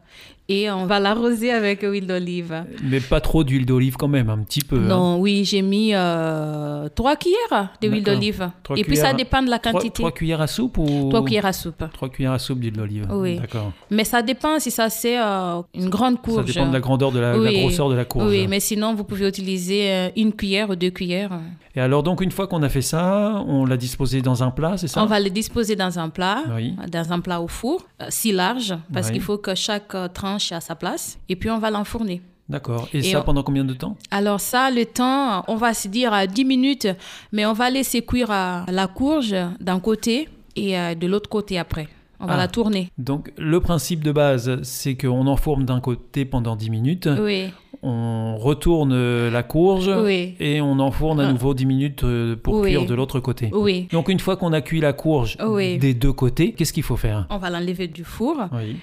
et 0.49 0.69
on 0.71 0.85
va 0.87 0.99
l'arroser 0.99 1.51
avec 1.51 1.83
huile 1.83 2.07
d'olive. 2.07 2.63
Mais 2.83 2.99
pas 2.99 3.21
trop 3.21 3.43
d'huile 3.43 3.65
d'olive 3.65 3.95
quand 3.95 4.07
même, 4.07 4.29
un 4.29 4.39
petit 4.39 4.61
peu. 4.61 4.77
hein. 4.77 4.87
Non, 4.87 5.19
oui, 5.19 5.45
j'ai 5.45 5.61
mis 5.61 5.91
euh, 5.93 6.89
trois 6.95 7.15
cuillères 7.15 7.69
d'huile 7.81 8.03
d'olive. 8.03 8.49
Et 8.75 8.83
puis, 8.83 8.97
ça 8.97 9.13
dépend 9.13 9.41
de 9.41 9.49
la 9.49 9.59
quantité. 9.59 9.91
trois 9.91 10.11
cuillères 10.11 10.41
à 10.41 10.47
soupe 10.47 10.77
ou 10.77 11.09
Trois 11.09 11.23
cuillères 11.23 11.45
à 11.45 11.53
soupe. 11.53 11.83
Trois 11.93 12.09
cuillères 12.09 12.33
à 12.33 12.39
soupe 12.39 12.59
d'huile 12.59 12.73
d'olive. 12.73 13.07
Oui. 13.11 13.37
D'accord. 13.39 13.71
Mais 13.91 14.03
ça 14.03 14.21
dépend 14.21 14.59
si 14.59 14.71
ça 14.71 14.89
c'est 14.89 15.19
euh, 15.19 15.61
une 15.75 15.89
grande 15.89 16.15
Ça 16.15 16.21
courge. 16.23 16.45
dépend 16.45 16.67
de 16.67 16.73
la 16.73 16.79
grandeur 16.79 17.11
de 17.11 17.19
la, 17.19 17.37
grosseur 17.37 17.89
de 17.89 17.95
la 17.95 18.05
courge. 18.05 18.25
Oui, 18.29 18.47
mais 18.47 18.59
sinon, 18.59 18.95
vous 18.95 19.03
pouvez 19.03 19.27
utiliser 19.27 19.91
euh, 19.91 20.09
une 20.15 20.33
cuillère 20.33 20.69
ou 20.71 20.75
deux 20.75 20.89
cuillères. 20.89 21.31
Et 21.75 21.79
alors 21.81 22.01
donc 22.01 22.21
une 22.21 22.31
fois 22.31 22.47
qu'on 22.47 22.63
a 22.63 22.69
fait 22.69 22.81
ça, 22.81 23.43
on 23.47 23.63
l'a 23.63 23.77
disposé 23.77 24.21
dans 24.23 24.41
un 24.43 24.49
plat, 24.49 24.75
c'est 24.77 24.87
ça? 24.87 25.03
On 25.03 25.05
va 25.05 25.19
le 25.19 25.29
disposer 25.29 25.75
dans 25.75 25.99
un 25.99 26.09
plat, 26.09 26.41
Oui. 26.55 26.73
dans 26.91 27.13
un 27.13 27.19
plat 27.19 27.39
au 27.41 27.47
four, 27.47 27.83
euh, 28.01 28.05
si 28.09 28.31
large, 28.31 28.75
parce 28.91 29.07
Oui. 29.07 29.13
qu'il 29.13 29.21
faut 29.21 29.37
que 29.37 29.53
chaque 29.53 29.95
tranche 30.13 30.38
à 30.51 30.61
sa 30.61 30.75
place. 30.75 31.17
Et 31.29 31.35
puis 31.35 31.49
on 31.49 31.59
va 31.59 31.69
l'enfourner. 31.71 32.21
D'accord. 32.47 32.87
Et, 32.93 32.99
Et 32.99 33.03
ça 33.03 33.19
on- 33.19 33.23
pendant 33.23 33.43
combien 33.43 33.63
de 33.63 33.73
temps? 33.73 33.95
Alors 34.09 34.39
ça, 34.41 34.71
le 34.71 34.85
temps, 34.85 35.43
on 35.47 35.55
va 35.55 35.73
se 35.75 35.87
dire 35.87 36.13
à 36.13 36.25
10 36.25 36.45
minutes, 36.45 36.87
mais 37.31 37.45
on 37.45 37.53
va 37.53 37.69
laisser 37.69 38.01
cuire 38.01 38.31
euh, 38.31 38.61
la 38.67 38.87
courge 38.87 39.35
d'un 39.59 39.79
côté 39.79 40.27
et 40.55 40.77
euh, 40.79 40.95
de 40.95 41.05
l'autre 41.05 41.29
côté 41.29 41.59
après. 41.59 41.87
On 42.19 42.25
va 42.25 42.33
Ah. 42.33 42.37
la 42.37 42.47
tourner. 42.47 42.89
Donc 42.97 43.31
le 43.37 43.59
principe 43.61 44.03
de 44.03 44.11
base, 44.11 44.61
c'est 44.63 44.95
qu'on 44.97 45.27
enfourne 45.27 45.63
d'un 45.63 45.79
côté 45.79 46.25
pendant 46.25 46.55
10 46.55 46.69
minutes, 46.71 47.07
Oui, 47.21 47.45
on 47.83 48.37
retourne 48.37 49.29
la 49.29 49.43
courge 49.43 49.89
Oui. 50.03 50.35
et 50.39 50.61
on 50.61 50.79
enfourne 50.79 51.19
à 51.19 51.27
Ah. 51.27 51.31
nouveau 51.31 51.53
10 51.53 51.65
minutes 51.65 52.03
euh, 52.03 52.35
pour 52.35 52.55
Oui. 52.55 52.69
cuire 52.69 52.85
de 52.85 52.93
l'autre 52.93 53.19
côté. 53.19 53.49
oui. 53.53 53.87
Donc 53.91 54.09
une 54.09 54.19
fois 54.19 54.35
qu'on 54.37 54.53
a 54.53 54.61
cuit 54.61 54.79
la 54.81 54.93
courge 54.93 55.37
Oui. 55.45 55.77
des 55.77 55.93
deux 55.93 56.13
côtés, 56.13 56.53
qu'est-ce 56.53 56.73
qu'il 56.73 56.83
faut 56.83 56.97
faire? 56.97 57.25
On 57.29 57.37
va 57.37 57.49
l'enlever 57.49 57.87
du 57.87 58.03
four. 58.03 58.37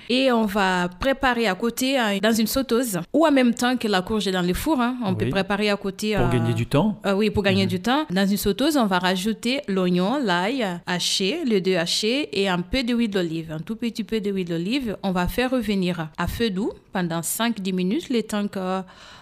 Et 0.08 0.30
on 0.32 0.46
va 0.46 0.88
préparer 1.00 1.46
à 1.46 1.54
côté 1.54 1.96
dans 2.22 2.32
une 2.32 2.46
sauteuse 2.46 2.98
ou 3.12 3.26
en 3.26 3.32
même 3.32 3.54
temps 3.54 3.76
que 3.76 3.88
la 3.88 4.02
courge 4.02 4.26
est 4.28 4.32
dans 4.32 4.42
le 4.46 4.54
four. 4.54 4.80
hein, 4.80 4.96
on 5.04 5.14
peut 5.14 5.28
préparer 5.28 5.70
à 5.70 5.76
côté. 5.76 6.14
Pour 6.16 6.26
euh, 6.26 6.30
gagner 6.30 6.54
du 6.54 6.66
temps 6.66 7.00
euh, 7.06 7.14
oui, 7.14 7.30
pour 7.30 7.42
gagner 7.42 7.64
Mhm. 7.64 7.68
du 7.68 7.80
temps. 7.80 8.04
Dans 8.10 8.26
une 8.26 8.36
sauteuse, 8.36 8.76
on 8.76 8.86
va 8.86 8.98
rajouter 8.98 9.60
l'oignon, 9.68 10.18
l'ail 10.22 10.64
haché, 10.86 11.38
les 11.46 11.60
deux 11.60 11.76
hachés 11.76 12.28
et 12.40 12.48
un 12.48 12.60
peu 12.60 12.82
d'huile 12.82 13.10
d'olive. 13.10 13.52
Un 13.52 13.58
tout 13.60 13.76
petit 13.76 14.04
peu 14.04 14.20
d'huile 14.20 14.48
d'olive. 14.48 14.96
On 15.02 15.12
va 15.12 15.26
faire 15.28 15.50
revenir 15.50 16.08
à 16.18 16.26
feu 16.26 16.50
doux 16.50 16.70
pendant 16.96 17.20
5-10 17.20 17.74
minutes, 17.74 18.08
le 18.08 18.22
temps 18.22 18.48
que 18.48 18.80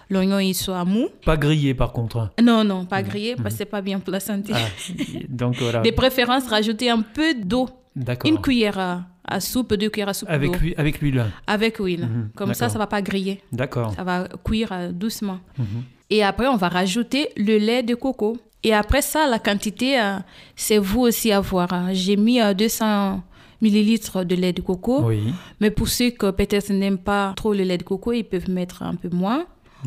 l'oignon 0.09 0.39
il 0.39 0.53
soit 0.53 0.85
mou. 0.85 1.07
Pas 1.25 1.35
grillé 1.35 1.73
par 1.73 1.91
contre. 1.91 2.29
Non, 2.41 2.63
non, 2.63 2.85
pas 2.85 3.01
grillé 3.03 3.35
parce 3.35 3.53
que 3.55 3.57
c'est 3.59 3.65
pas 3.77 3.81
bien 3.81 3.99
pour 3.99 4.11
la 4.13 4.21
santé. 4.21 4.53
Mhm. 4.53 4.59
Ah, 4.59 5.19
donc 5.27 5.55
voilà. 5.57 5.81
De 5.81 5.91
préférence, 5.91 6.47
rajouter 6.47 6.89
un 6.89 7.01
peu 7.01 7.33
d'eau. 7.33 7.67
D'accord. 7.95 8.29
Une 8.31 8.39
cuillère 8.39 8.79
à, 8.79 9.01
à 9.27 9.39
soupe, 9.41 9.73
deux 9.73 9.89
cuillères 9.89 10.09
à 10.09 10.13
soupe 10.13 10.29
Avec, 10.29 10.51
d'eau. 10.51 10.57
avec 10.77 11.01
l'huile. 11.01 11.25
Avec 11.47 11.77
huile. 11.77 12.05
Mhm, 12.07 12.29
Comme 12.35 12.53
ça, 12.53 12.65
d'accord. 12.65 12.73
ça 12.73 12.79
va 12.79 12.87
pas 12.87 13.01
griller. 13.01 13.41
D'accord. 13.51 13.93
Ça 13.95 14.03
va 14.03 14.27
cuire 14.45 14.69
euh, 14.71 14.91
doucement. 14.93 15.39
Mhm. 15.57 15.65
Et 16.11 16.23
après, 16.23 16.47
on 16.47 16.55
va 16.57 16.69
rajouter 16.69 17.29
le 17.35 17.57
lait 17.57 17.83
de 17.83 17.95
coco. 17.95 18.37
Et 18.63 18.73
après 18.73 19.01
ça, 19.01 19.27
la 19.27 19.39
quantité, 19.39 19.99
euh, 19.99 20.17
c'est 20.55 20.77
vous 20.77 21.01
aussi 21.01 21.31
à 21.31 21.39
voir. 21.41 21.73
hein. 21.73 21.89
J'ai 21.93 22.15
mis 22.15 22.39
euh, 22.41 22.53
200 22.53 23.21
millilitres 23.65 24.19
de 24.31 24.35
lait 24.43 24.53
de 24.59 24.61
coco. 24.69 24.95
Oui. 25.09 25.23
Mais 25.61 25.71
pour 25.77 25.87
ceux 25.97 26.09
qui 26.19 26.25
peut-être 26.41 26.71
n'aiment 26.79 27.03
pas 27.13 27.33
trop 27.35 27.53
le 27.59 27.63
lait 27.69 27.77
de 27.83 27.87
coco, 27.91 28.09
ils 28.21 28.23
peuvent 28.33 28.49
mettre 28.59 28.77
un 28.91 28.95
peu 28.95 29.09
moins. 29.23 29.41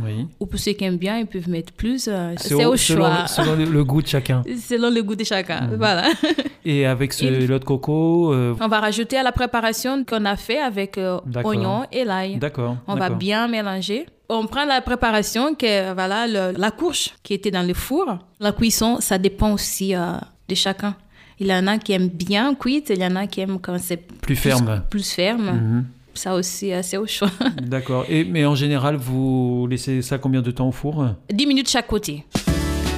Oui. 0.04 0.26
Ou 0.40 0.46
pour 0.46 0.60
ceux 0.64 0.72
qui 0.78 0.84
aiment 0.84 0.96
bien, 1.06 1.14
ils 1.22 1.26
peuvent 1.26 1.48
mettre 1.56 1.72
plus. 1.72 2.02
euh, 2.08 2.32
C'est 2.36 2.54
au, 2.72 2.76
choix. 2.76 3.26
selon 3.26 3.54
le, 3.60 3.64
le 3.78 3.82
goût 3.90 4.00
de 4.02 4.06
chacun. 4.06 4.40
Selon 4.70 4.90
le 4.96 5.02
goût 5.02 5.16
de 5.16 5.24
chacun. 5.24 5.60
Voilà. 5.76 6.04
Et 6.72 6.86
avec 6.86 7.12
ce 7.12 7.24
Et- 7.24 7.30
lait 7.30 7.46
de 7.48 7.64
coco, 7.70 8.32
euh, 8.32 8.54
On 8.60 8.68
va 8.68 8.78
rajouter 8.80 9.16
à 9.22 9.24
la 9.24 9.32
préparation 9.32 10.04
qu'on 10.08 10.24
a 10.24 10.36
fait 10.36 10.60
avec 10.60 10.98
euh, 10.98 11.18
oignon 11.44 11.78
et 11.90 12.04
l'ail. 12.04 12.36
d'accord. 12.38 12.76
On 12.86 12.94
va 12.94 13.10
bien 13.10 13.48
mélanger. 13.48 14.06
On 14.28 14.46
prend 14.46 14.64
la 14.74 14.80
préparation, 14.82 15.54
que 15.60 15.72
voilà, 15.94 16.26
le- 16.34 16.52
la 16.64 16.70
courge 16.70 17.04
qui 17.24 17.32
était 17.38 17.50
dans 17.56 17.66
le 17.66 17.74
four. 17.74 18.06
La 18.38 18.52
cuisson, 18.52 18.98
ça 19.00 19.16
dépend 19.18 19.50
aussi 19.58 19.94
euh, 19.96 20.12
de 20.50 20.54
chacun. 20.54 20.94
Il 21.40 21.46
y 21.46 21.52
en 21.54 21.66
a 21.66 21.78
qui 21.78 21.92
aiment 21.92 22.08
bien 22.08 22.54
cuite, 22.54 22.90
il 22.94 23.00
y 23.00 23.06
en 23.06 23.14
a 23.16 23.26
qui 23.26 23.40
aiment 23.40 23.58
quand 23.60 23.78
c'est 23.78 23.96
Plus 24.20 24.36
ferme. 24.36 24.82
plus 24.90 25.08
ferme. 25.10 25.50
Mhm. 25.52 25.84
Ça 26.14 26.34
aussi, 26.34 26.72
c'est 26.82 26.96
au 26.96 27.06
choix. 27.06 27.30
D'accord. 27.62 28.04
Et 28.08 28.24
mais 28.24 28.44
en 28.44 28.56
général, 28.56 28.96
vous 28.96 29.68
laissez 29.70 30.02
ça 30.02 30.18
combien 30.18 30.42
de 30.42 30.50
temps 30.50 30.68
au 30.68 30.72
four? 30.72 31.06
10 31.32 31.46
minutes 31.46 31.70
chaque 31.70 31.86
côté. 31.86 32.24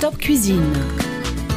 Top 0.00 0.16
Cuisine. 0.16 0.62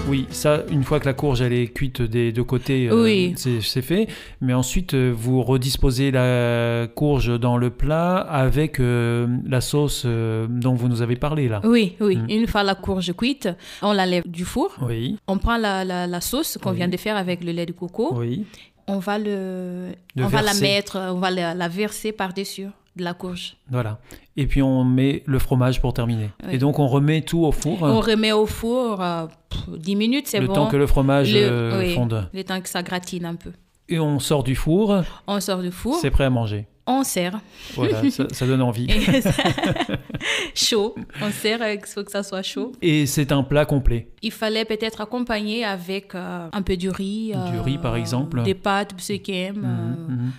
Oui, 0.09 0.27
ça, 0.31 0.63
une 0.69 0.83
fois 0.83 0.99
que 0.99 1.05
la 1.05 1.13
courge 1.13 1.41
elle 1.41 1.53
est 1.53 1.67
cuite 1.67 2.01
des 2.01 2.33
deux 2.33 2.43
côtés, 2.43 2.87
euh, 2.89 3.03
Oui. 3.03 3.33
c'est 3.37 3.61
c'est 3.61 3.81
fait. 3.81 4.07
Mais 4.41 4.53
ensuite, 4.53 4.93
euh, 4.93 5.13
vous 5.15 5.41
redisposez 5.41 6.11
la 6.11 6.87
courge 6.93 7.39
dans 7.39 7.57
le 7.57 7.69
plat 7.69 8.17
avec 8.17 8.79
euh, 8.81 9.27
la 9.47 9.61
sauce 9.61 10.03
euh, 10.05 10.45
dont 10.49 10.73
vous 10.73 10.89
nous 10.89 11.01
avez 11.01 11.15
parlé 11.15 11.47
là. 11.47 11.61
Oui, 11.63 11.95
oui. 12.01 12.17
Mhm. 12.17 12.29
Une 12.29 12.47
fois 12.47 12.63
la 12.63 12.75
courge 12.75 13.13
cuite, 13.15 13.47
on 13.81 13.93
la 13.93 14.05
lève 14.05 14.23
du 14.27 14.43
four. 14.43 14.75
Oui, 14.81 15.17
On 15.27 15.37
prend 15.37 15.57
la, 15.57 15.85
la- 15.85 16.05
la 16.05 16.21
sauce 16.21 16.57
qu'on 16.61 16.71
Oui. 16.71 16.75
vient 16.77 16.89
de 16.89 16.97
faire 16.97 17.15
avec 17.15 17.41
le 17.43 17.51
lait 17.53 17.65
de 17.65 17.71
coco. 17.71 18.13
oui. 18.19 18.45
On 18.85 18.99
va 18.99 19.17
le, 19.17 19.93
Le 20.17 20.25
on 20.25 20.27
va 20.27 20.41
la 20.41 20.53
mettre, 20.55 20.97
on 20.99 21.17
va 21.19 21.31
la, 21.31 21.53
la 21.53 21.69
verser 21.69 22.11
par-dessus 22.11 22.67
de 22.95 23.03
la 23.03 23.13
courge. 23.13 23.55
Voilà. 23.71 23.99
Et 24.37 24.45
puis 24.47 24.61
on 24.61 24.83
met 24.83 25.23
le 25.25 25.39
fromage 25.39 25.81
pour 25.81 25.93
terminer. 25.93 26.29
Oui. 26.47 26.55
Et 26.55 26.57
donc 26.57 26.79
on 26.79 26.87
remet 26.87 27.21
tout 27.21 27.43
au 27.43 27.51
four. 27.51 27.81
On 27.81 27.99
remet 28.01 28.31
au 28.31 28.45
four 28.45 29.01
euh, 29.01 29.25
pff, 29.49 29.79
10 29.79 29.95
minutes, 29.95 30.27
c'est 30.27 30.39
le 30.39 30.47
bon. 30.47 30.53
temps 30.53 30.67
que 30.67 30.77
le 30.77 30.85
fromage 30.87 31.33
Le- 31.33 31.39
euh, 31.41 31.79
oui, 31.79 31.93
fonde. 31.95 32.29
Le 32.33 32.43
temps 32.43 32.61
que 32.61 32.69
ça 32.69 32.83
gratine 32.83 33.25
un 33.25 33.35
peu. 33.35 33.51
Et 33.89 33.99
on 33.99 34.19
sort 34.19 34.43
du 34.43 34.55
four, 34.55 35.03
On 35.27 35.39
sort 35.39 35.61
du 35.61 35.71
four, 35.71 35.95
c'est 35.99 36.09
prêt 36.11 36.23
à 36.23 36.29
manger. 36.29 36.67
on 36.87 37.03
sert. 37.03 37.39
Voilà, 37.75 38.09
ça, 38.11 38.25
ça 38.31 38.45
donne 38.47 38.61
envie. 38.61 38.87
Chaud. 40.55 40.95
On 41.21 41.31
sert, 41.31 41.61
euh, 41.61 41.73
il 41.73 41.85
faut 41.85 42.03
que 42.03 42.11
ça 42.11 42.23
soit 42.23 42.41
chaud. 42.43 42.71
Et 42.81 43.05
c'est 43.05 43.31
un 43.31 43.43
plat 43.43 43.65
complet. 43.65 44.09
Il 44.21 44.31
fallait 44.31 44.65
peut-être 44.65 45.01
accompagner 45.01 45.65
avec 45.65 46.15
euh, 46.15 46.47
un 46.51 46.61
peu 46.61 46.77
de 46.77 46.89
riz. 46.89 47.33
Du 47.51 47.59
riz, 47.59 47.77
par 47.77 47.95
exemple. 47.95 48.41
Des 48.43 48.53
pâtes, 48.55 48.93
ceux 48.97 49.15
qui 49.15 49.33
aiment. 49.33 50.31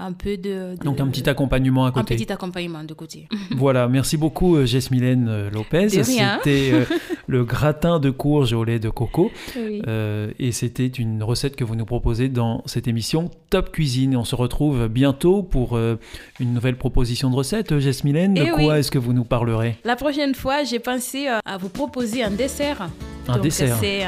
Un 0.00 0.12
peu 0.12 0.36
de, 0.36 0.76
de- 0.76 0.84
Donc 0.84 0.98
un 1.00 1.06
petit 1.08 1.28
accompagnement 1.28 1.84
à 1.84 1.88
un 1.88 1.92
côté. 1.92 2.16
petit 2.16 2.32
accompagnement 2.32 2.84
de 2.84 2.94
côté. 2.94 3.28
Voilà, 3.56 3.88
merci 3.88 4.16
beaucoup 4.16 4.56
euh, 4.56 4.64
Jesmilène 4.66 5.26
euh, 5.28 5.50
Lopez. 5.50 5.88
C'était 5.90 6.70
euh, 6.72 6.84
le 7.26 7.44
gratin 7.44 7.98
de 7.98 8.10
courge 8.10 8.52
au 8.52 8.64
lait 8.64 8.78
de 8.78 8.88
coco. 8.88 9.30
Oui. 9.56 9.82
Euh, 9.86 10.30
et 10.38 10.52
c'était 10.52 10.86
une 10.86 11.22
recette 11.22 11.56
que 11.56 11.64
vous 11.64 11.74
nous 11.76 11.84
proposez 11.84 12.28
dans 12.28 12.62
cette 12.66 12.88
émission 12.88 13.30
Top 13.50 13.70
Cuisine. 13.72 14.16
On 14.16 14.24
se 14.24 14.34
retrouve 14.34 14.88
bientôt 14.88 15.42
pour 15.42 15.76
euh, 15.76 15.96
une 16.40 16.54
nouvelle 16.54 16.76
proposition 16.76 17.28
de 17.30 17.36
recette. 17.36 17.78
Jesmilène, 17.78 18.34
de 18.34 18.42
Eh 18.42 18.48
quoi 18.50 18.72
oui. 18.74 18.78
est-ce 18.78 18.90
que 18.90 18.98
vous 18.98 19.12
nous 19.12 19.24
parlerez? 19.24 19.76
La 19.84 19.96
prochaine 19.96 20.34
fois, 20.34 20.64
j'ai 20.64 20.78
pensé 20.78 21.26
à 21.28 21.56
vous 21.58 21.68
proposer 21.68 22.22
un 22.22 22.30
dessert. 22.30 22.88
Un 23.28 23.34
Donc, 23.34 23.42
dessert. 23.42 23.76
C'est 23.80 24.02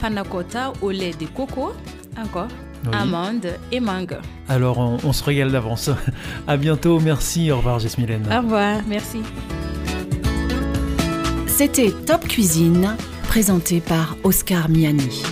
panna 0.00 0.22
cotta 0.24 0.72
au 0.82 0.90
lait 0.90 1.12
de 1.18 1.26
coco, 1.26 1.72
encore, 2.18 2.48
Oui. 2.86 2.98
amande 2.98 3.46
et 3.72 3.80
mangue. 3.80 4.18
Alors 4.48 4.78
on, 4.78 4.98
on 5.04 5.12
se 5.12 5.24
régale 5.24 5.50
d'avance. 5.52 5.90
à 6.46 6.56
bientôt, 6.56 7.00
merci, 7.00 7.50
au 7.50 7.56
revoir 7.58 7.78
Jesmilène. 7.78 8.26
Au 8.32 8.42
revoir, 8.42 8.80
merci. 8.86 9.20
C'était 11.46 11.92
Top 12.06 12.26
Cuisine, 12.26 12.96
présenté 13.28 13.80
par 13.80 14.16
Oscar 14.24 14.68
Miani. 14.68 15.22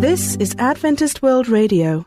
This 0.00 0.36
is 0.36 0.54
Adventist 0.58 1.22
World 1.22 1.48
Radio, 1.48 2.06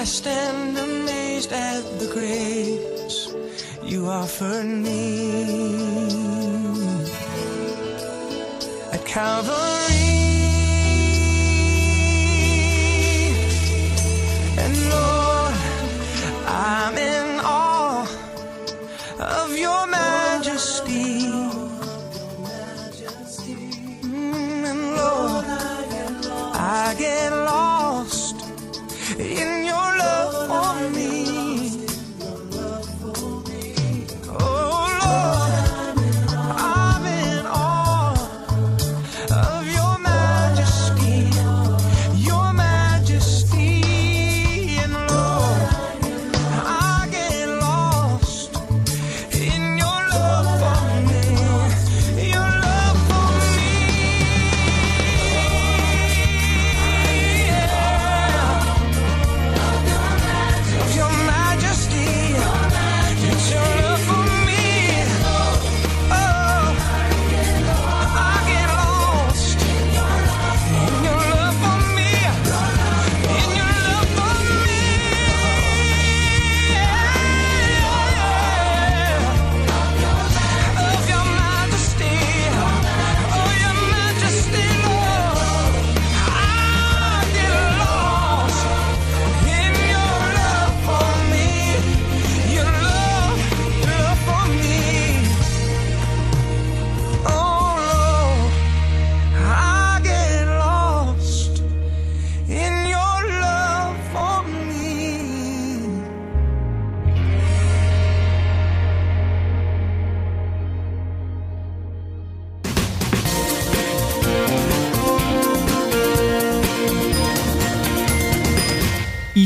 I 0.00 0.04
stand 0.04 0.78
amazed 0.78 1.52
at 1.52 1.82
the 1.98 2.06
grace 2.06 3.34
you 3.84 4.08
offered 4.08 4.64
me. 4.64 5.44
At 8.94 9.04
Calvary. 9.04 9.89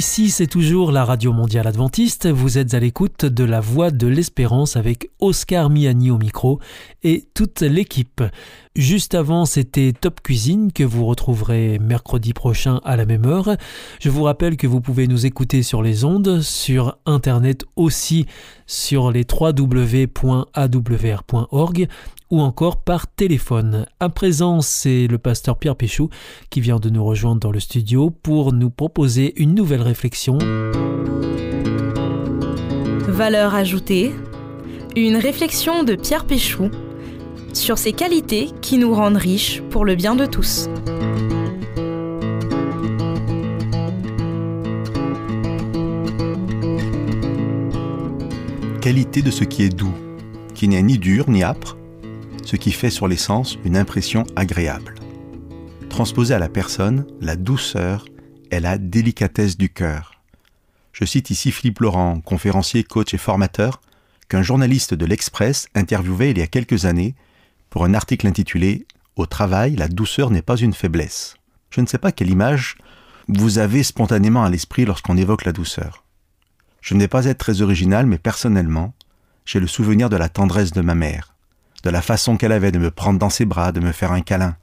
Ici, 0.07 0.29
c'est 0.29 0.47
toujours 0.47 0.93
la 0.93 1.03
Radio 1.03 1.33
Mondiale 1.33 1.67
Adventiste. 1.67 2.29
Vous 2.29 2.59
êtes 2.59 2.75
à 2.75 2.79
l'écoute 2.79 3.25
de 3.25 3.43
la 3.43 3.61
Voix 3.61 3.91
de 3.91 4.07
l'Espérance 4.07 4.77
avec 4.77 5.09
Oscar 5.19 5.71
Miani 5.71 6.11
au 6.11 6.19
micro 6.19 6.61
et 7.03 7.25
toute 7.33 7.63
l'équipe. 7.63 8.23
Juste 8.77 9.15
avant, 9.15 9.47
c'était 9.47 9.95
Top 9.99 10.21
Cuisine 10.21 10.73
que 10.73 10.85
vous 10.85 11.07
retrouverez 11.07 11.79
mercredi 11.79 12.35
prochain 12.35 12.83
à 12.85 12.97
la 12.97 13.07
même 13.07 13.25
heure. 13.25 13.57
Je 13.99 14.11
vous 14.11 14.25
rappelle 14.25 14.59
que 14.59 14.67
vous 14.67 14.83
pouvez 14.83 15.07
nous 15.07 15.25
écouter 15.25 15.63
sur 15.63 15.83
les 15.83 16.05
ondes, 16.05 16.43
sur 16.43 16.99
Internet 17.07 17.65
aussi, 17.75 18.27
sur 18.67 19.11
les 19.11 19.25
www.awr.org 19.27 20.29
ou 22.35 22.41
encore 22.41 22.79
par 22.79 23.07
téléphone. 23.07 23.87
À 24.01 24.09
présent, 24.09 24.61
c'est 24.61 25.07
le 25.07 25.19
pasteur 25.19 25.57
Pierre 25.57 25.77
Péchou 25.77 26.09
qui 26.51 26.61
vient 26.61 26.81
de 26.81 26.91
nous 26.91 27.05
rejoindre 27.05 27.39
dans 27.39 27.53
le 27.53 27.61
studio 27.61 28.11
pour 28.11 28.53
nous 28.53 28.71
proposer 28.71 29.41
une 29.41 29.55
nouvelle 29.55 29.83
réflexion. 29.83 30.39
Valeur 33.07 33.55
ajoutée, 33.55 34.13
une 34.97 35.17
réflexion 35.17 35.85
de 35.85 35.95
Pierre 35.95 36.25
Péchou 36.25 36.71
sur 37.53 37.79
ces 37.79 37.93
qualités 37.93 38.49
qui 38.61 38.79
nous 38.79 38.93
rendent 38.93 39.17
riches 39.17 39.63
pour 39.71 39.85
le 39.85 39.95
bien 39.95 40.17
de 40.17 40.27
tous. 40.27 40.69
Qualité 48.81 49.23
de 49.23 49.31
ce 49.31 49.45
qui 49.45 49.63
est 49.63 49.69
doux, 49.69 49.95
qui 50.57 50.67
n'est 50.67 50.83
ni 50.83 50.99
dur 50.99 51.31
ni 51.31 51.45
âpre, 51.45 51.77
ce 52.45 52.57
qui 52.57 52.73
fait 52.73 52.91
sur 52.91 53.09
les 53.09 53.17
sens 53.17 53.59
une 53.65 53.77
impression 53.77 54.25
agréable. 54.37 54.95
Transposé 55.89 56.35
à 56.35 56.39
la 56.39 56.49
personne, 56.49 57.07
la 57.21 57.37
douceur 57.37 58.05
est 58.51 58.61
la 58.61 58.79
délicatesse 58.79 59.57
du 59.57 59.69
cœur. 59.71 60.21
Je 60.93 61.05
cite 61.05 61.31
ici 61.31 61.51
Philippe 61.51 61.81
Laurent, 61.81 62.21
conférencier, 62.21 62.85
coach 62.85 63.15
et 63.15 63.19
formateur, 63.19 63.81
qu'un 64.29 64.43
journaliste 64.43 64.95
de 64.95 65.07
l'Express 65.07 65.69
interviewait 65.75 66.31
il 66.31 66.39
y 66.39 66.43
a 66.43 66.47
quelques 66.47 66.85
années 66.85 67.15
pour 67.71 67.85
un 67.85 67.95
article 67.95 68.27
intitulé 68.27 68.87
Au 69.17 69.27
travail, 69.27 69.77
la 69.77 69.89
douceur 69.89 70.31
n'est 70.31 70.43
pas 70.43 70.57
une 70.57 70.73
faiblesse. 70.73 71.37
Je 71.71 71.81
ne 71.81 71.87
sais 71.87 71.99
pas 71.99 72.13
quelle 72.13 72.31
image 72.31 72.77
vous 73.29 73.59
avez 73.59 73.83
spontanément 73.83 74.45
à 74.45 74.51
l'esprit 74.51 74.85
lorsqu'on 74.85 75.17
évoque 75.17 75.45
la 75.45 75.53
douceur. 75.53 76.05
Je 76.81 76.95
ne 76.95 77.01
vais 77.01 77.09
pas 77.09 77.25
être 77.25 77.39
très 77.39 77.63
original, 77.63 78.07
mais 78.07 78.19
personnellement, 78.19 78.95
j'ai 79.45 79.61
le 79.61 79.67
souvenir 79.67 80.09
de 80.09 80.17
la 80.17 80.29
tendresse 80.29 80.73
de 80.73 80.83
ma 80.83 80.95
mère, 80.95 81.34
de 81.85 81.91
la 81.91 82.03
façon 82.03 82.37
qu'elle 82.37 82.53
avait 82.53 82.73
de 82.73 82.79
me 82.79 82.91
prendre 82.91 83.19
dans 83.19 83.31
ses 83.31 83.45
bras, 83.45 83.71
de 83.71 83.81
me 83.81 83.93
faire 83.93 84.13
un 84.13 84.23
câlin. 84.23 84.57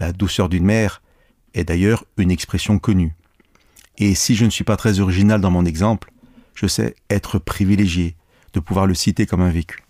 La 0.00 0.12
douceur 0.12 0.48
d'une 0.48 0.64
mère 0.64 1.02
est 1.52 1.64
d'ailleurs 1.64 2.04
une 2.16 2.30
expression 2.30 2.78
connue. 2.78 3.14
Et 3.98 4.14
si 4.14 4.34
je 4.34 4.44
ne 4.44 4.50
suis 4.50 4.64
pas 4.64 4.76
très 4.76 4.98
original 4.98 5.40
dans 5.40 5.50
mon 5.50 5.64
exemple, 5.64 6.10
je 6.54 6.66
sais 6.66 6.96
être 7.10 7.38
privilégié 7.38 8.16
de 8.54 8.60
pouvoir 8.60 8.86
le 8.86 8.94
citer 8.94 9.26
comme 9.26 9.42
un 9.42 9.50
vécu. 9.50 9.84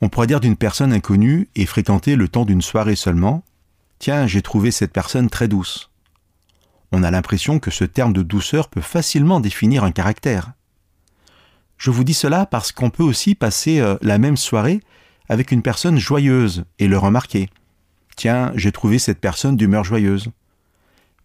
On 0.00 0.08
pourrait 0.08 0.26
dire 0.26 0.40
d'une 0.40 0.56
personne 0.56 0.92
inconnue 0.92 1.48
et 1.54 1.66
fréquentée 1.66 2.16
le 2.16 2.28
temps 2.28 2.44
d'une 2.44 2.62
soirée 2.62 2.96
seulement, 2.96 3.44
Tiens, 3.98 4.26
j'ai 4.26 4.42
trouvé 4.42 4.70
cette 4.70 4.92
personne 4.92 5.28
très 5.28 5.48
douce. 5.48 5.90
On 6.92 7.02
a 7.02 7.10
l'impression 7.10 7.58
que 7.58 7.70
ce 7.70 7.84
terme 7.84 8.12
de 8.12 8.22
douceur 8.22 8.68
peut 8.68 8.80
facilement 8.80 9.40
définir 9.40 9.84
un 9.84 9.90
caractère. 9.90 10.52
Je 11.76 11.90
vous 11.90 12.04
dis 12.04 12.14
cela 12.14 12.46
parce 12.46 12.72
qu'on 12.72 12.90
peut 12.90 13.02
aussi 13.02 13.34
passer 13.34 13.80
euh, 13.80 13.96
la 14.00 14.18
même 14.18 14.36
soirée 14.36 14.80
avec 15.28 15.50
une 15.50 15.62
personne 15.62 15.98
joyeuse 15.98 16.64
et 16.78 16.88
le 16.88 16.98
remarquer. 16.98 17.50
Tiens, 18.16 18.52
j'ai 18.54 18.72
trouvé 18.72 18.98
cette 18.98 19.20
personne 19.20 19.56
d'humeur 19.56 19.84
joyeuse 19.84 20.30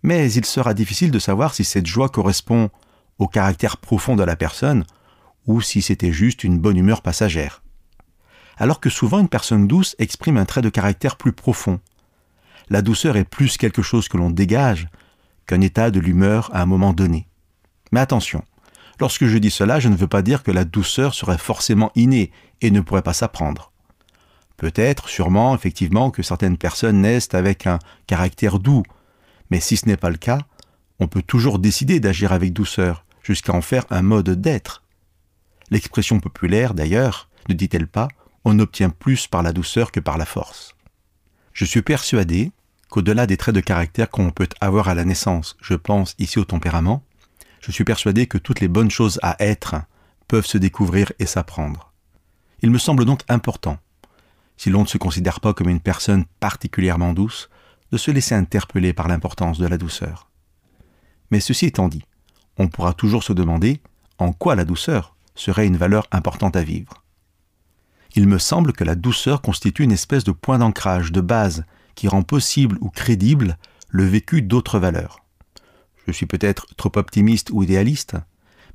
mais 0.04 0.32
il 0.34 0.46
sera 0.46 0.74
difficile 0.74 1.12
de 1.12 1.20
savoir 1.20 1.54
si 1.54 1.64
cette 1.64 1.88
joie 1.88 2.10
correspond 2.10 2.70
au 3.18 3.28
caractère 3.28 3.78
profond 3.78 4.16
de 4.16 4.24
la 4.24 4.36
personne 4.36 4.86
ou 5.48 5.62
si 5.62 5.82
c'était 5.82 6.12
juste 6.12 6.44
une 6.44 6.60
bonne 6.60 6.78
humeur 6.78 7.02
passagère. 7.02 7.64
Alors 8.58 8.80
que 8.80 8.90
souvent 8.90 9.20
une 9.20 9.30
personne 9.30 9.68
douce 9.68 9.96
exprime 9.98 10.38
un 10.38 10.46
trait 10.46 10.62
de 10.62 10.70
caractère 10.70 11.16
plus 11.16 11.32
profond. 11.32 11.80
La 12.70 12.82
douceur 12.82 13.18
est 13.18 13.24
plus 13.24 13.58
quelque 13.58 13.82
chose 13.82 14.08
que 14.08 14.18
l'on 14.18 14.30
dégage 14.30 14.88
qu'un 15.48 15.62
état 15.62 15.90
de 15.90 16.00
l'humeur 16.00 16.50
à 16.54 16.62
un 16.62 16.66
moment 16.66 16.94
donné. 16.94 17.28
Mais 17.92 18.00
attention, 18.00 18.44
lorsque 19.00 19.26
je 19.26 19.38
dis 19.38 19.52
cela, 19.52 19.80
je 19.80 19.90
ne 19.90 19.96
veux 19.96 20.08
pas 20.08 20.22
dire 20.22 20.44
que 20.44 20.52
la 20.52 20.66
douceur 20.66 21.14
serait 21.14 21.38
forcément 21.38 21.92
innée 21.96 22.32
et 22.62 22.72
ne 22.72 22.82
pourrait 22.82 23.02
pas 23.02 23.14
s'apprendre. 23.14 23.73
Peut-être, 24.58 25.10
sûrement, 25.10 25.56
effectivement, 25.56 26.12
que 26.12 26.24
certaines 26.24 26.58
personnes 26.58 27.02
naissent 27.02 27.34
avec 27.34 27.68
un 27.68 27.80
caractère 28.08 28.60
doux, 28.60 28.84
mais 29.50 29.60
si 29.60 29.78
ce 29.78 29.88
n'est 29.88 29.98
pas 29.98 30.10
le 30.10 30.18
cas, 30.18 30.40
on 31.00 31.08
peut 31.08 31.22
toujours 31.22 31.60
décider 31.60 32.00
d'agir 32.00 32.32
avec 32.32 32.54
douceur, 32.54 33.06
jusqu'à 33.24 33.54
en 33.54 33.62
faire 33.62 33.86
un 33.90 34.02
mode 34.02 34.30
d'être. 34.30 34.84
L'expression 35.72 36.20
populaire, 36.20 36.74
d'ailleurs, 36.74 37.30
ne 37.50 37.54
dit-elle 37.54 37.88
pas, 37.88 38.08
on 38.46 38.60
obtient 38.60 38.90
plus 38.90 39.28
par 39.28 39.44
la 39.44 39.54
douceur 39.54 39.92
que 39.92 40.00
par 40.00 40.18
la 40.18 40.26
force. 40.26 40.76
Je 41.54 41.66
suis 41.66 41.82
persuadé 41.82 42.52
qu'au-delà 42.90 43.26
des 43.26 43.38
traits 43.38 43.56
de 43.56 43.60
caractère 43.60 44.10
qu'on 44.10 44.32
peut 44.32 44.50
avoir 44.62 44.88
à 44.88 44.96
la 44.96 45.06
naissance, 45.06 45.56
je 45.62 45.74
pense 45.76 46.16
ici 46.20 46.40
au 46.40 46.46
tempérament, 46.46 47.04
je 47.62 47.72
suis 47.72 47.86
persuadé 47.86 48.28
que 48.28 48.38
toutes 48.38 48.60
les 48.60 48.68
bonnes 48.68 48.92
choses 48.92 49.20
à 49.24 49.36
être 49.40 49.76
peuvent 50.28 50.46
se 50.46 50.58
découvrir 50.58 51.12
et 51.20 51.26
s'apprendre. 51.26 51.94
Il 52.62 52.72
me 52.72 52.78
semble 52.78 53.06
donc 53.06 53.22
important, 53.30 53.78
si 54.58 54.70
l'on 54.70 54.82
ne 54.82 54.88
se 54.88 54.98
considère 54.98 55.40
pas 55.40 55.54
comme 55.54 55.70
une 55.70 55.80
personne 55.80 56.26
particulièrement 56.40 57.14
douce, 57.14 57.50
de 57.92 57.98
se 57.98 58.12
laisser 58.12 58.36
interpeller 58.36 58.94
par 58.94 59.08
l'importance 59.08 59.60
de 59.60 59.68
la 59.68 59.78
douceur. 59.78 60.30
Mais 61.32 61.40
ceci 61.40 61.68
étant 61.68 61.88
dit, 61.88 62.04
on 62.58 62.68
pourra 62.68 62.94
toujours 62.94 63.24
se 63.24 63.34
demander 63.34 63.82
en 64.18 64.34
quoi 64.34 64.56
la 64.56 64.66
douceur 64.66 65.16
serait 65.36 65.68
une 65.68 65.78
valeur 65.78 66.08
importante 66.12 66.56
à 66.56 66.64
vivre. 66.64 67.04
Il 68.16 68.28
me 68.28 68.38
semble 68.38 68.74
que 68.74 68.84
la 68.84 68.96
douceur 68.96 69.42
constitue 69.42 69.84
une 69.84 69.92
espèce 69.92 70.24
de 70.24 70.32
point 70.32 70.60
d'ancrage, 70.60 71.12
de 71.12 71.22
base, 71.22 71.66
qui 71.96 72.08
rend 72.08 72.24
possible 72.24 72.78
ou 72.82 72.90
crédible 72.90 73.58
le 73.90 74.06
vécu 74.06 74.42
d'autres 74.42 74.80
valeurs. 74.80 75.20
Je 76.06 76.12
suis 76.12 76.26
peut-être 76.26 76.68
trop 76.76 76.92
optimiste 76.96 77.50
ou 77.52 77.64
idéaliste, 77.64 78.16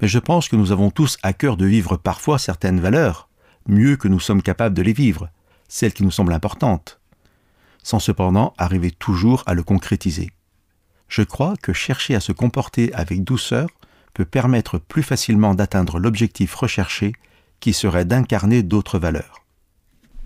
mais 0.00 0.08
je 0.08 0.18
pense 0.18 0.48
que 0.48 0.56
nous 0.56 0.72
avons 0.72 0.90
tous 0.90 1.18
à 1.22 1.32
cœur 1.32 1.56
de 1.56 1.66
vivre 1.66 1.96
parfois 1.96 2.38
certaines 2.38 2.80
valeurs, 2.80 3.28
mieux 3.66 3.96
que 3.96 4.08
nous 4.08 4.20
sommes 4.20 4.42
capables 4.42 4.74
de 4.74 4.82
les 4.82 4.92
vivre, 4.92 5.28
celles 5.68 5.92
qui 5.92 6.02
nous 6.02 6.11
semblent 6.11 6.33
importantes, 6.33 7.00
sans 7.83 8.00
cependant 8.00 8.54
arriver 8.59 8.90
toujours 8.90 9.42
à 9.46 9.54
le 9.54 9.62
concrétiser. 9.62 10.31
Je 11.09 11.22
crois 11.22 11.54
que 11.62 11.72
chercher 11.72 12.14
à 12.14 12.20
se 12.20 12.33
comporter 12.33 12.92
avec 12.92 13.24
douceur 13.24 13.68
peut 14.14 14.24
permettre 14.24 14.78
plus 14.78 15.02
facilement 15.02 15.54
d'atteindre 15.54 15.98
l'objectif 15.98 16.54
recherché 16.54 17.12
qui 17.61 17.72
serait 17.72 18.04
d'incarner 18.04 18.62
d'autres 18.62 18.98
valeurs. 18.98 19.44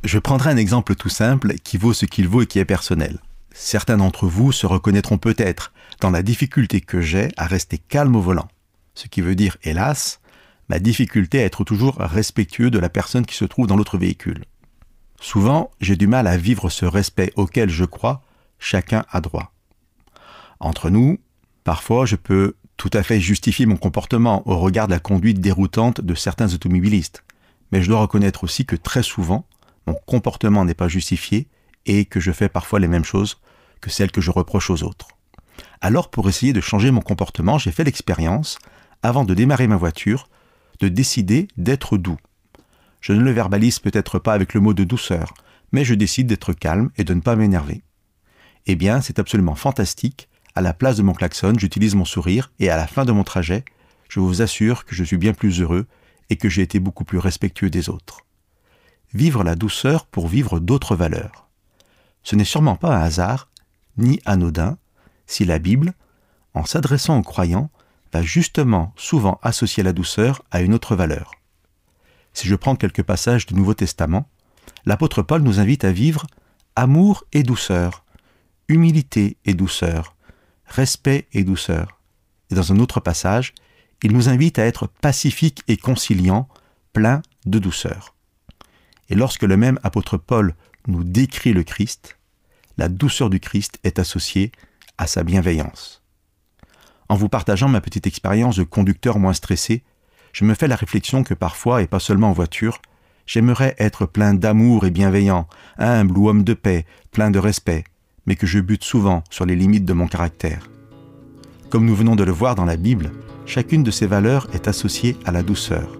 Je 0.04 0.18
prendrai 0.18 0.50
un 0.50 0.56
exemple 0.56 0.96
tout 0.96 1.08
simple 1.08 1.54
qui 1.62 1.76
vaut 1.76 1.92
ce 1.92 2.06
qu'il 2.06 2.26
vaut 2.26 2.42
et 2.42 2.46
qui 2.46 2.58
est 2.58 2.64
personnel. 2.64 3.20
Certains 3.54 3.98
d'entre 3.98 4.26
vous 4.26 4.50
se 4.50 4.66
reconnaîtront 4.66 5.18
peut-être 5.18 5.72
dans 6.00 6.10
la 6.10 6.22
difficulté 6.22 6.80
que 6.80 7.00
j'ai 7.00 7.28
à 7.36 7.46
rester 7.46 7.78
calme 7.78 8.16
au 8.16 8.20
volant. 8.20 8.48
Ce 8.94 9.06
qui 9.06 9.20
veut 9.20 9.34
dire, 9.34 9.56
hélas, 9.62 10.20
ma 10.68 10.78
difficulté 10.78 11.40
à 11.40 11.44
être 11.44 11.64
toujours 11.64 11.96
respectueux 11.98 12.70
de 12.70 12.78
la 12.78 12.88
personne 12.88 13.26
qui 13.26 13.36
se 13.36 13.44
trouve 13.44 13.66
dans 13.66 13.76
l'autre 13.76 13.98
véhicule. 13.98 14.44
Souvent, 15.22 15.70
j'ai 15.80 15.94
du 15.94 16.08
mal 16.08 16.26
à 16.26 16.36
vivre 16.36 16.68
ce 16.68 16.84
respect 16.84 17.32
auquel 17.36 17.70
je 17.70 17.84
crois 17.84 18.22
chacun 18.58 19.04
a 19.08 19.20
droit. 19.20 19.52
Entre 20.58 20.90
nous, 20.90 21.20
parfois 21.62 22.06
je 22.06 22.16
peux 22.16 22.56
tout 22.76 22.90
à 22.92 23.04
fait 23.04 23.20
justifier 23.20 23.64
mon 23.64 23.76
comportement 23.76 24.42
au 24.48 24.58
regard 24.58 24.88
de 24.88 24.92
la 24.92 24.98
conduite 24.98 25.40
déroutante 25.40 26.00
de 26.00 26.14
certains 26.16 26.52
automobilistes, 26.52 27.22
mais 27.70 27.82
je 27.82 27.88
dois 27.88 28.00
reconnaître 28.00 28.42
aussi 28.42 28.66
que 28.66 28.74
très 28.74 29.04
souvent, 29.04 29.46
mon 29.86 29.94
comportement 29.94 30.64
n'est 30.64 30.74
pas 30.74 30.88
justifié 30.88 31.46
et 31.86 32.04
que 32.04 32.18
je 32.18 32.32
fais 32.32 32.48
parfois 32.48 32.80
les 32.80 32.88
mêmes 32.88 33.04
choses 33.04 33.38
que 33.80 33.90
celles 33.90 34.10
que 34.10 34.20
je 34.20 34.32
reproche 34.32 34.70
aux 34.70 34.82
autres. 34.82 35.06
Alors 35.80 36.10
pour 36.10 36.28
essayer 36.28 36.52
de 36.52 36.60
changer 36.60 36.90
mon 36.90 37.00
comportement, 37.00 37.58
j'ai 37.58 37.70
fait 37.70 37.84
l'expérience, 37.84 38.58
avant 39.04 39.24
de 39.24 39.34
démarrer 39.34 39.68
ma 39.68 39.76
voiture, 39.76 40.28
de 40.80 40.88
décider 40.88 41.46
d'être 41.56 41.96
doux. 41.96 42.18
Je 43.02 43.12
ne 43.12 43.20
le 43.20 43.32
verbalise 43.32 43.80
peut-être 43.80 44.20
pas 44.20 44.32
avec 44.32 44.54
le 44.54 44.60
mot 44.60 44.74
de 44.74 44.84
douceur, 44.84 45.34
mais 45.72 45.84
je 45.84 45.94
décide 45.94 46.28
d'être 46.28 46.52
calme 46.52 46.90
et 46.96 47.02
de 47.02 47.12
ne 47.14 47.20
pas 47.20 47.34
m'énerver. 47.34 47.82
Eh 48.66 48.76
bien, 48.76 49.00
c'est 49.00 49.18
absolument 49.18 49.56
fantastique. 49.56 50.28
À 50.54 50.60
la 50.60 50.72
place 50.72 50.98
de 50.98 51.02
mon 51.02 51.12
klaxon, 51.12 51.54
j'utilise 51.58 51.96
mon 51.96 52.04
sourire 52.04 52.52
et 52.60 52.70
à 52.70 52.76
la 52.76 52.86
fin 52.86 53.04
de 53.04 53.10
mon 53.10 53.24
trajet, 53.24 53.64
je 54.08 54.20
vous 54.20 54.40
assure 54.40 54.84
que 54.84 54.94
je 54.94 55.02
suis 55.02 55.16
bien 55.16 55.32
plus 55.32 55.60
heureux 55.60 55.86
et 56.30 56.36
que 56.36 56.48
j'ai 56.48 56.62
été 56.62 56.78
beaucoup 56.78 57.04
plus 57.04 57.18
respectueux 57.18 57.70
des 57.70 57.88
autres. 57.88 58.20
Vivre 59.12 59.42
la 59.42 59.56
douceur 59.56 60.06
pour 60.06 60.28
vivre 60.28 60.60
d'autres 60.60 60.94
valeurs. 60.94 61.48
Ce 62.22 62.36
n'est 62.36 62.44
sûrement 62.44 62.76
pas 62.76 62.96
un 62.96 63.00
hasard, 63.00 63.48
ni 63.96 64.20
anodin, 64.26 64.78
si 65.26 65.44
la 65.44 65.58
Bible, 65.58 65.92
en 66.54 66.64
s'adressant 66.64 67.18
aux 67.18 67.22
croyants, 67.22 67.70
va 68.12 68.22
justement 68.22 68.94
souvent 68.96 69.40
associer 69.42 69.82
la 69.82 69.92
douceur 69.92 70.42
à 70.52 70.60
une 70.60 70.72
autre 70.72 70.94
valeur 70.94 71.32
si 72.32 72.48
je 72.48 72.54
prends 72.54 72.76
quelques 72.76 73.02
passages 73.02 73.46
du 73.46 73.54
Nouveau 73.54 73.74
Testament, 73.74 74.28
l'apôtre 74.84 75.22
Paul 75.22 75.42
nous 75.42 75.60
invite 75.60 75.84
à 75.84 75.92
vivre 75.92 76.26
amour 76.76 77.24
et 77.32 77.42
douceur, 77.42 78.04
humilité 78.68 79.36
et 79.44 79.54
douceur, 79.54 80.16
respect 80.66 81.26
et 81.32 81.44
douceur. 81.44 82.00
Et 82.50 82.54
dans 82.54 82.72
un 82.72 82.78
autre 82.78 83.00
passage, 83.00 83.54
il 84.02 84.12
nous 84.12 84.28
invite 84.28 84.58
à 84.58 84.64
être 84.64 84.86
pacifique 84.86 85.62
et 85.68 85.76
conciliant, 85.76 86.48
plein 86.92 87.22
de 87.46 87.58
douceur. 87.58 88.14
Et 89.08 89.14
lorsque 89.14 89.42
le 89.42 89.56
même 89.56 89.78
apôtre 89.82 90.16
Paul 90.16 90.54
nous 90.86 91.04
décrit 91.04 91.52
le 91.52 91.62
Christ, 91.62 92.18
la 92.78 92.88
douceur 92.88 93.30
du 93.30 93.40
Christ 93.40 93.78
est 93.84 93.98
associée 93.98 94.52
à 94.98 95.06
sa 95.06 95.22
bienveillance. 95.22 96.02
En 97.08 97.14
vous 97.14 97.28
partageant 97.28 97.68
ma 97.68 97.80
petite 97.80 98.06
expérience 98.06 98.56
de 98.56 98.64
conducteur 98.64 99.18
moins 99.18 99.34
stressé, 99.34 99.84
je 100.32 100.44
me 100.44 100.54
fais 100.54 100.68
la 100.68 100.76
réflexion 100.76 101.22
que 101.22 101.34
parfois, 101.34 101.82
et 101.82 101.86
pas 101.86 102.00
seulement 102.00 102.30
en 102.30 102.32
voiture, 102.32 102.80
j'aimerais 103.26 103.74
être 103.78 104.06
plein 104.06 104.34
d'amour 104.34 104.86
et 104.86 104.90
bienveillant, 104.90 105.46
humble 105.78 106.18
ou 106.18 106.28
homme 106.28 106.44
de 106.44 106.54
paix, 106.54 106.86
plein 107.10 107.30
de 107.30 107.38
respect, 107.38 107.84
mais 108.26 108.36
que 108.36 108.46
je 108.46 108.58
bute 108.58 108.84
souvent 108.84 109.22
sur 109.30 109.46
les 109.46 109.56
limites 109.56 109.84
de 109.84 109.92
mon 109.92 110.06
caractère. 110.06 110.70
Comme 111.70 111.84
nous 111.84 111.94
venons 111.94 112.16
de 112.16 112.24
le 112.24 112.32
voir 112.32 112.54
dans 112.54 112.64
la 112.64 112.76
Bible, 112.76 113.12
chacune 113.46 113.82
de 113.82 113.90
ces 113.90 114.06
valeurs 114.06 114.48
est 114.54 114.68
associée 114.68 115.16
à 115.24 115.32
la 115.32 115.42
douceur. 115.42 115.98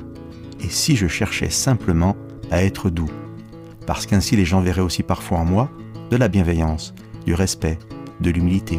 Et 0.61 0.69
si 0.69 0.97
je 0.97 1.07
cherchais 1.07 1.51
simplement 1.51 2.17
à 2.51 2.63
être 2.63 2.91
doux, 2.91 3.11
parce 3.87 4.07
qu'ainsi 4.07 4.37
les 4.37 4.45
gens 4.45 4.61
verraient 4.61 4.81
aussi 4.81 5.03
parfois 5.03 5.39
en 5.39 5.45
moi 5.45 5.71
de 6.11 6.17
la 6.17 6.29
bienveillance, 6.29 6.95
du 7.27 7.35
respect, 7.35 7.79
de 8.21 8.31
l'humilité. 8.31 8.79